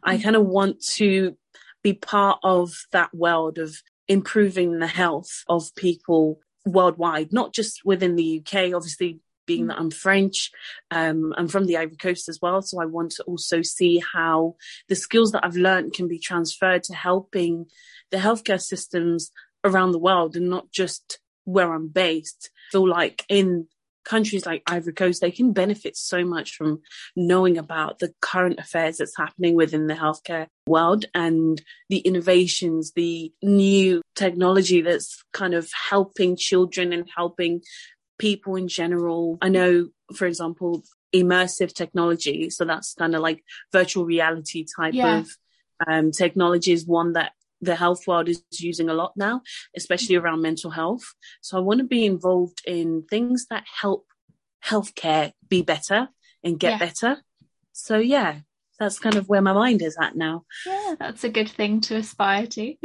I 0.04 0.16
mm. 0.16 0.22
kind 0.22 0.36
of 0.36 0.46
want 0.46 0.80
to 0.94 1.36
be 1.82 1.94
part 1.94 2.38
of 2.44 2.72
that 2.92 3.12
world 3.12 3.58
of 3.58 3.74
improving 4.06 4.78
the 4.78 4.86
health 4.86 5.44
of 5.48 5.74
people 5.74 6.38
worldwide, 6.64 7.32
not 7.32 7.52
just 7.52 7.84
within 7.84 8.14
the 8.14 8.40
UK, 8.40 8.72
obviously 8.72 9.18
being 9.46 9.66
that 9.66 9.80
I'm 9.80 9.90
French, 9.90 10.52
um, 10.92 11.34
I'm 11.36 11.48
from 11.48 11.66
the 11.66 11.76
Ivory 11.76 11.96
Coast 11.96 12.28
as 12.28 12.38
well. 12.40 12.62
So 12.62 12.80
I 12.80 12.84
want 12.84 13.12
to 13.12 13.24
also 13.24 13.62
see 13.62 14.00
how 14.12 14.54
the 14.88 14.94
skills 14.94 15.32
that 15.32 15.44
I've 15.44 15.56
learned 15.56 15.92
can 15.92 16.06
be 16.06 16.20
transferred 16.20 16.84
to 16.84 16.94
helping 16.94 17.66
the 18.12 18.18
healthcare 18.18 18.60
systems 18.60 19.32
around 19.64 19.90
the 19.90 19.98
world 19.98 20.36
and 20.36 20.48
not 20.48 20.70
just 20.70 21.18
where 21.44 21.72
I'm 21.72 21.88
based. 21.88 22.50
feel 22.70 22.88
like 22.88 23.24
in 23.28 23.66
countries 24.04 24.46
like 24.46 24.62
Ivory 24.66 24.92
Coast, 24.92 25.20
they 25.20 25.30
can 25.30 25.52
benefit 25.52 25.96
so 25.96 26.24
much 26.24 26.54
from 26.54 26.80
knowing 27.16 27.58
about 27.58 27.98
the 27.98 28.12
current 28.20 28.58
affairs 28.58 28.98
that's 28.98 29.16
happening 29.16 29.54
within 29.54 29.86
the 29.86 29.94
healthcare 29.94 30.46
world 30.66 31.04
and 31.14 31.60
the 31.88 31.98
innovations, 31.98 32.92
the 32.92 33.32
new 33.42 34.02
technology 34.14 34.80
that's 34.80 35.22
kind 35.32 35.54
of 35.54 35.70
helping 35.90 36.36
children 36.36 36.92
and 36.92 37.08
helping 37.14 37.62
people 38.18 38.56
in 38.56 38.68
general. 38.68 39.38
I 39.40 39.48
know, 39.48 39.88
for 40.14 40.26
example, 40.26 40.82
immersive 41.14 41.72
technology. 41.74 42.50
So 42.50 42.64
that's 42.64 42.94
kind 42.94 43.14
of 43.14 43.20
like 43.20 43.42
virtual 43.72 44.04
reality 44.04 44.64
type 44.76 44.94
yeah. 44.94 45.18
of 45.18 45.28
um, 45.86 46.10
technology 46.10 46.72
is 46.72 46.86
one 46.86 47.14
that 47.14 47.32
the 47.60 47.76
health 47.76 48.06
world 48.06 48.28
is 48.28 48.42
using 48.52 48.88
a 48.88 48.94
lot 48.94 49.12
now, 49.16 49.42
especially 49.76 50.16
mm-hmm. 50.16 50.24
around 50.24 50.42
mental 50.42 50.70
health. 50.70 51.02
So 51.40 51.56
I 51.56 51.60
want 51.60 51.78
to 51.78 51.86
be 51.86 52.06
involved 52.06 52.62
in 52.66 53.04
things 53.08 53.46
that 53.50 53.64
help 53.80 54.06
healthcare 54.64 55.32
be 55.48 55.62
better 55.62 56.08
and 56.42 56.58
get 56.58 56.72
yeah. 56.72 56.78
better. 56.78 57.22
So 57.72 57.98
yeah, 57.98 58.40
that's 58.78 58.98
kind 58.98 59.16
of 59.16 59.28
where 59.28 59.42
my 59.42 59.52
mind 59.52 59.82
is 59.82 59.96
at 60.00 60.16
now. 60.16 60.44
Yeah, 60.66 60.94
that's 60.98 61.24
a 61.24 61.28
good 61.28 61.48
thing 61.48 61.80
to 61.82 61.96
aspire 61.96 62.46
to. 62.46 62.74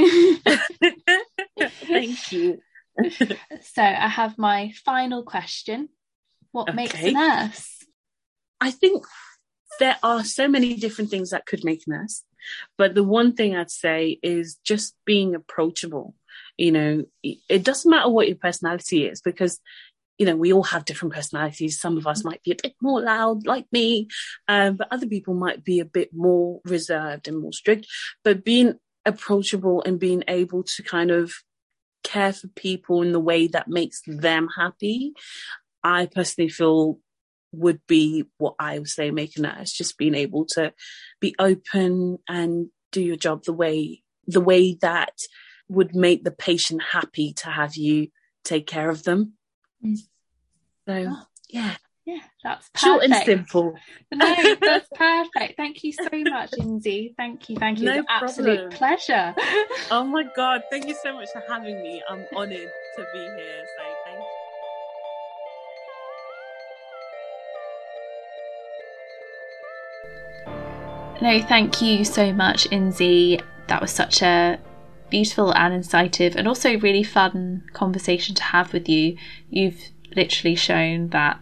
Thank 1.60 2.32
you. 2.32 2.60
so 3.10 3.82
I 3.82 4.08
have 4.08 4.38
my 4.38 4.74
final 4.84 5.24
question. 5.24 5.90
What 6.52 6.70
okay. 6.70 6.76
makes 6.76 6.96
a 6.96 7.12
nurse? 7.12 7.86
I 8.62 8.72
think 8.72 9.06
there 9.80 9.98
are 10.04 10.24
so 10.24 10.48
many 10.48 10.76
different 10.76 11.10
things 11.10 11.30
that 11.32 11.46
could 11.46 11.64
make 11.64 11.84
a 11.88 11.92
nurse. 11.92 12.24
But 12.78 12.94
the 12.94 13.04
one 13.04 13.34
thing 13.34 13.56
I'd 13.56 13.72
say 13.72 14.20
is 14.22 14.58
just 14.64 14.96
being 15.06 15.36
approachable. 15.36 16.16
You 16.58 16.72
know, 16.72 17.06
it 17.24 17.64
doesn't 17.64 17.90
matter 17.90 18.10
what 18.10 18.28
your 18.28 18.38
personality 18.38 19.06
is 19.06 19.22
because 19.22 19.60
you 20.18 20.26
know, 20.26 20.36
we 20.36 20.54
all 20.54 20.64
have 20.64 20.86
different 20.86 21.14
personalities. 21.14 21.80
Some 21.80 21.98
of 21.98 22.08
us 22.08 22.24
might 22.24 22.42
be 22.44 22.52
a 22.52 22.62
bit 22.62 22.76
more 22.82 23.02
loud, 23.02 23.46
like 23.46 23.66
me, 23.72 24.08
um, 24.48 24.78
but 24.78 24.88
other 24.92 25.08
people 25.08 25.34
might 25.34 25.64
be 25.64 25.80
a 25.80 25.86
bit 25.86 26.12
more 26.14 26.62
reserved 26.64 27.28
and 27.28 27.38
more 27.38 27.52
strict. 27.52 27.88
But 28.24 28.46
being 28.46 28.76
approachable 29.06 29.84
and 29.84 30.00
being 30.00 30.24
able 30.28 30.64
to 30.64 30.84
kind 30.84 31.12
of 31.12 31.34
care 32.04 32.34
for 32.34 32.48
people 32.48 33.02
in 33.02 33.12
the 33.12 33.20
way 33.20 33.48
that 33.48 33.68
makes 33.68 34.02
them 34.08 34.48
happy, 34.56 35.14
I 35.84 36.06
personally 36.06 36.50
feel 36.50 37.00
would 37.58 37.82
be 37.88 38.26
what 38.38 38.56
I 38.60 38.80
would 38.80 38.88
say 38.88 39.12
making 39.12 39.46
it. 39.46 39.54
It's 39.60 39.76
just 39.76 39.98
being 39.98 40.16
able 40.16 40.46
to 40.52 40.74
be 41.20 41.36
open 41.40 42.20
and 42.28 42.70
do 42.92 43.02
your 43.02 43.18
job 43.18 43.44
the 43.44 43.54
way 43.54 44.04
the 44.28 44.42
way 44.42 44.76
that 44.82 45.14
would 45.68 45.96
make 45.96 46.24
the 46.24 46.32
patient 46.32 46.82
happy 46.92 47.34
to 47.34 47.50
have 47.50 47.76
you 47.76 48.08
take 48.44 48.68
care 48.68 48.90
of 48.90 49.04
them. 49.04 49.34
Mm. 49.84 49.98
So 50.88 51.06
oh, 51.10 51.22
yeah. 51.50 51.76
Yeah, 52.06 52.20
that's 52.44 52.70
perfect. 52.70 52.86
short 52.86 53.04
and 53.04 53.16
simple. 53.26 53.76
No, 54.14 54.56
that's 54.62 54.88
perfect. 54.94 55.58
Thank 55.58 55.84
you 55.84 55.92
so 55.92 56.08
much, 56.12 56.52
Inzi. 56.52 57.16
Thank 57.18 57.50
you, 57.50 57.58
thank 57.58 57.80
you. 57.80 57.86
No 57.86 58.04
absolute 58.08 58.70
pleasure. 58.72 59.34
Oh 59.90 60.04
my 60.04 60.24
god, 60.36 60.62
thank 60.70 60.88
you 60.88 60.96
so 61.02 61.14
much 61.16 61.30
for 61.34 61.42
having 61.48 61.82
me. 61.82 62.04
I'm 62.08 62.26
honoured 62.36 62.72
to 62.98 63.06
be 63.12 63.20
here. 63.20 63.66
So 63.78 63.95
No, 71.22 71.42
thank 71.42 71.82
you 71.82 72.04
so 72.04 72.34
much, 72.34 72.70
Inzi. 72.70 73.42
That 73.68 73.82
was 73.82 73.92
such 73.92 74.22
a 74.22 74.60
beautiful 75.10 75.56
and 75.56 75.74
incisive 75.74 76.36
and 76.36 76.48
also 76.48 76.78
really 76.80 77.04
fun 77.04 77.64
conversation 77.74 78.36
to 78.36 78.44
have 78.44 78.74
with 78.74 78.90
you. 78.90 79.18
You've 79.50 79.80
literally 80.16 80.56
shown 80.56 81.10
that 81.10 81.42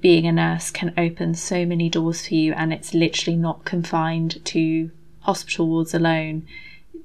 being 0.00 0.26
a 0.26 0.32
nurse 0.32 0.70
can 0.70 0.94
open 0.96 1.34
so 1.34 1.66
many 1.66 1.88
doors 1.88 2.26
for 2.26 2.34
you 2.34 2.54
and 2.54 2.72
it's 2.72 2.94
literally 2.94 3.36
not 3.36 3.64
confined 3.64 4.44
to 4.46 4.90
hospital 5.20 5.68
wards 5.68 5.94
alone. 5.94 6.46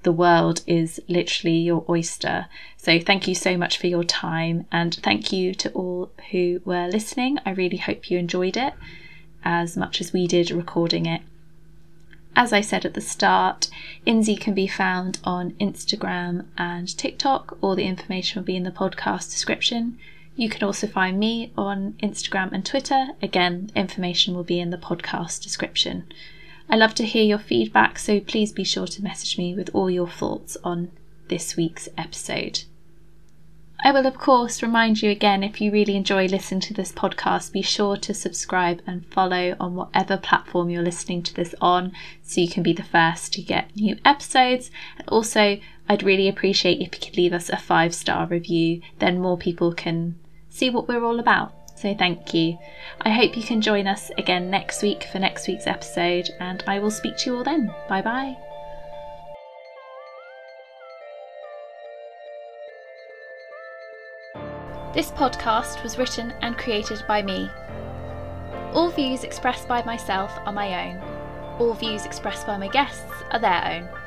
The 0.03 0.13
world 0.13 0.61
is 0.65 1.01
literally 1.09 1.57
your 1.57 1.83
oyster. 1.89 2.47
So, 2.77 2.99
thank 2.99 3.27
you 3.27 3.35
so 3.35 3.57
much 3.57 3.77
for 3.77 3.87
your 3.87 4.05
time 4.05 4.65
and 4.71 4.95
thank 4.95 5.33
you 5.33 5.53
to 5.55 5.71
all 5.71 6.11
who 6.31 6.61
were 6.63 6.87
listening. 6.87 7.39
I 7.45 7.51
really 7.51 7.77
hope 7.77 8.09
you 8.09 8.17
enjoyed 8.17 8.55
it 8.55 8.73
as 9.43 9.75
much 9.75 9.99
as 9.99 10.13
we 10.13 10.27
did 10.27 10.51
recording 10.51 11.05
it. 11.05 11.21
As 12.35 12.53
I 12.53 12.61
said 12.61 12.85
at 12.85 12.93
the 12.93 13.01
start, 13.01 13.69
Inzi 14.07 14.39
can 14.39 14.53
be 14.53 14.67
found 14.67 15.19
on 15.23 15.51
Instagram 15.59 16.45
and 16.57 16.97
TikTok. 16.97 17.57
All 17.61 17.75
the 17.75 17.85
information 17.85 18.39
will 18.39 18.45
be 18.45 18.55
in 18.55 18.63
the 18.63 18.71
podcast 18.71 19.31
description. 19.31 19.97
You 20.35 20.49
can 20.49 20.63
also 20.63 20.87
find 20.87 21.19
me 21.19 21.51
on 21.57 21.95
Instagram 22.01 22.53
and 22.53 22.65
Twitter. 22.65 23.07
Again, 23.21 23.71
information 23.75 24.35
will 24.35 24.45
be 24.45 24.59
in 24.59 24.69
the 24.69 24.77
podcast 24.77 25.43
description. 25.43 26.05
I 26.69 26.77
love 26.77 26.95
to 26.95 27.05
hear 27.05 27.23
your 27.23 27.39
feedback, 27.39 27.99
so 27.99 28.19
please 28.19 28.53
be 28.53 28.63
sure 28.63 28.87
to 28.87 29.03
message 29.03 29.37
me 29.37 29.53
with 29.53 29.69
all 29.73 29.89
your 29.89 30.07
thoughts 30.07 30.55
on 30.63 30.91
this 31.27 31.57
week's 31.57 31.89
episode. 31.97 32.63
I 33.81 33.91
will, 33.93 34.05
of 34.05 34.17
course, 34.17 34.61
remind 34.61 35.01
you 35.01 35.09
again 35.09 35.41
if 35.41 35.61
you 35.61 35.71
really 35.71 35.95
enjoy 35.95 36.25
listening 36.25 36.59
to 36.61 36.73
this 36.73 36.91
podcast, 36.91 37.53
be 37.53 37.61
sure 37.61 37.95
to 37.97 38.13
subscribe 38.13 38.81
and 38.85 39.05
follow 39.05 39.55
on 39.59 39.75
whatever 39.75 40.17
platform 40.17 40.69
you're 40.69 40.83
listening 40.83 41.23
to 41.23 41.33
this 41.33 41.55
on 41.61 41.93
so 42.21 42.41
you 42.41 42.49
can 42.49 42.61
be 42.61 42.73
the 42.73 42.83
first 42.83 43.31
to 43.33 43.41
get 43.41 43.73
new 43.75 43.97
episodes. 44.03 44.69
And 44.97 45.07
also, 45.07 45.59
I'd 45.87 46.03
really 46.03 46.27
appreciate 46.27 46.81
if 46.81 46.93
you 46.93 47.07
could 47.09 47.17
leave 47.17 47.33
us 47.33 47.49
a 47.49 47.57
five 47.57 47.95
star 47.95 48.27
review, 48.27 48.81
then 48.99 49.21
more 49.21 49.37
people 49.37 49.73
can 49.73 50.19
see 50.49 50.69
what 50.69 50.87
we're 50.87 51.05
all 51.05 51.19
about. 51.19 51.53
So 51.75 51.95
thank 51.95 52.33
you. 52.33 52.57
I 53.01 53.11
hope 53.11 53.37
you 53.37 53.43
can 53.43 53.61
join 53.61 53.87
us 53.87 54.11
again 54.17 54.49
next 54.49 54.81
week 54.81 55.05
for 55.05 55.19
next 55.19 55.47
week's 55.47 55.67
episode, 55.67 56.29
and 56.41 56.61
I 56.67 56.79
will 56.79 56.91
speak 56.91 57.17
to 57.19 57.29
you 57.29 57.37
all 57.37 57.43
then. 57.45 57.73
Bye 57.87 58.01
bye. 58.01 58.48
This 64.91 65.11
podcast 65.11 65.83
was 65.83 65.99
written 65.99 66.33
and 66.41 66.57
created 66.57 67.03
by 67.07 67.21
me. 67.21 67.47
All 68.73 68.89
views 68.89 69.23
expressed 69.23 69.67
by 69.67 69.83
myself 69.83 70.31
are 70.47 70.51
my 70.51 70.89
own. 70.89 70.99
All 71.59 71.75
views 71.75 72.07
expressed 72.07 72.47
by 72.47 72.57
my 72.57 72.69
guests 72.69 73.11
are 73.29 73.39
their 73.39 73.63
own. 73.63 73.98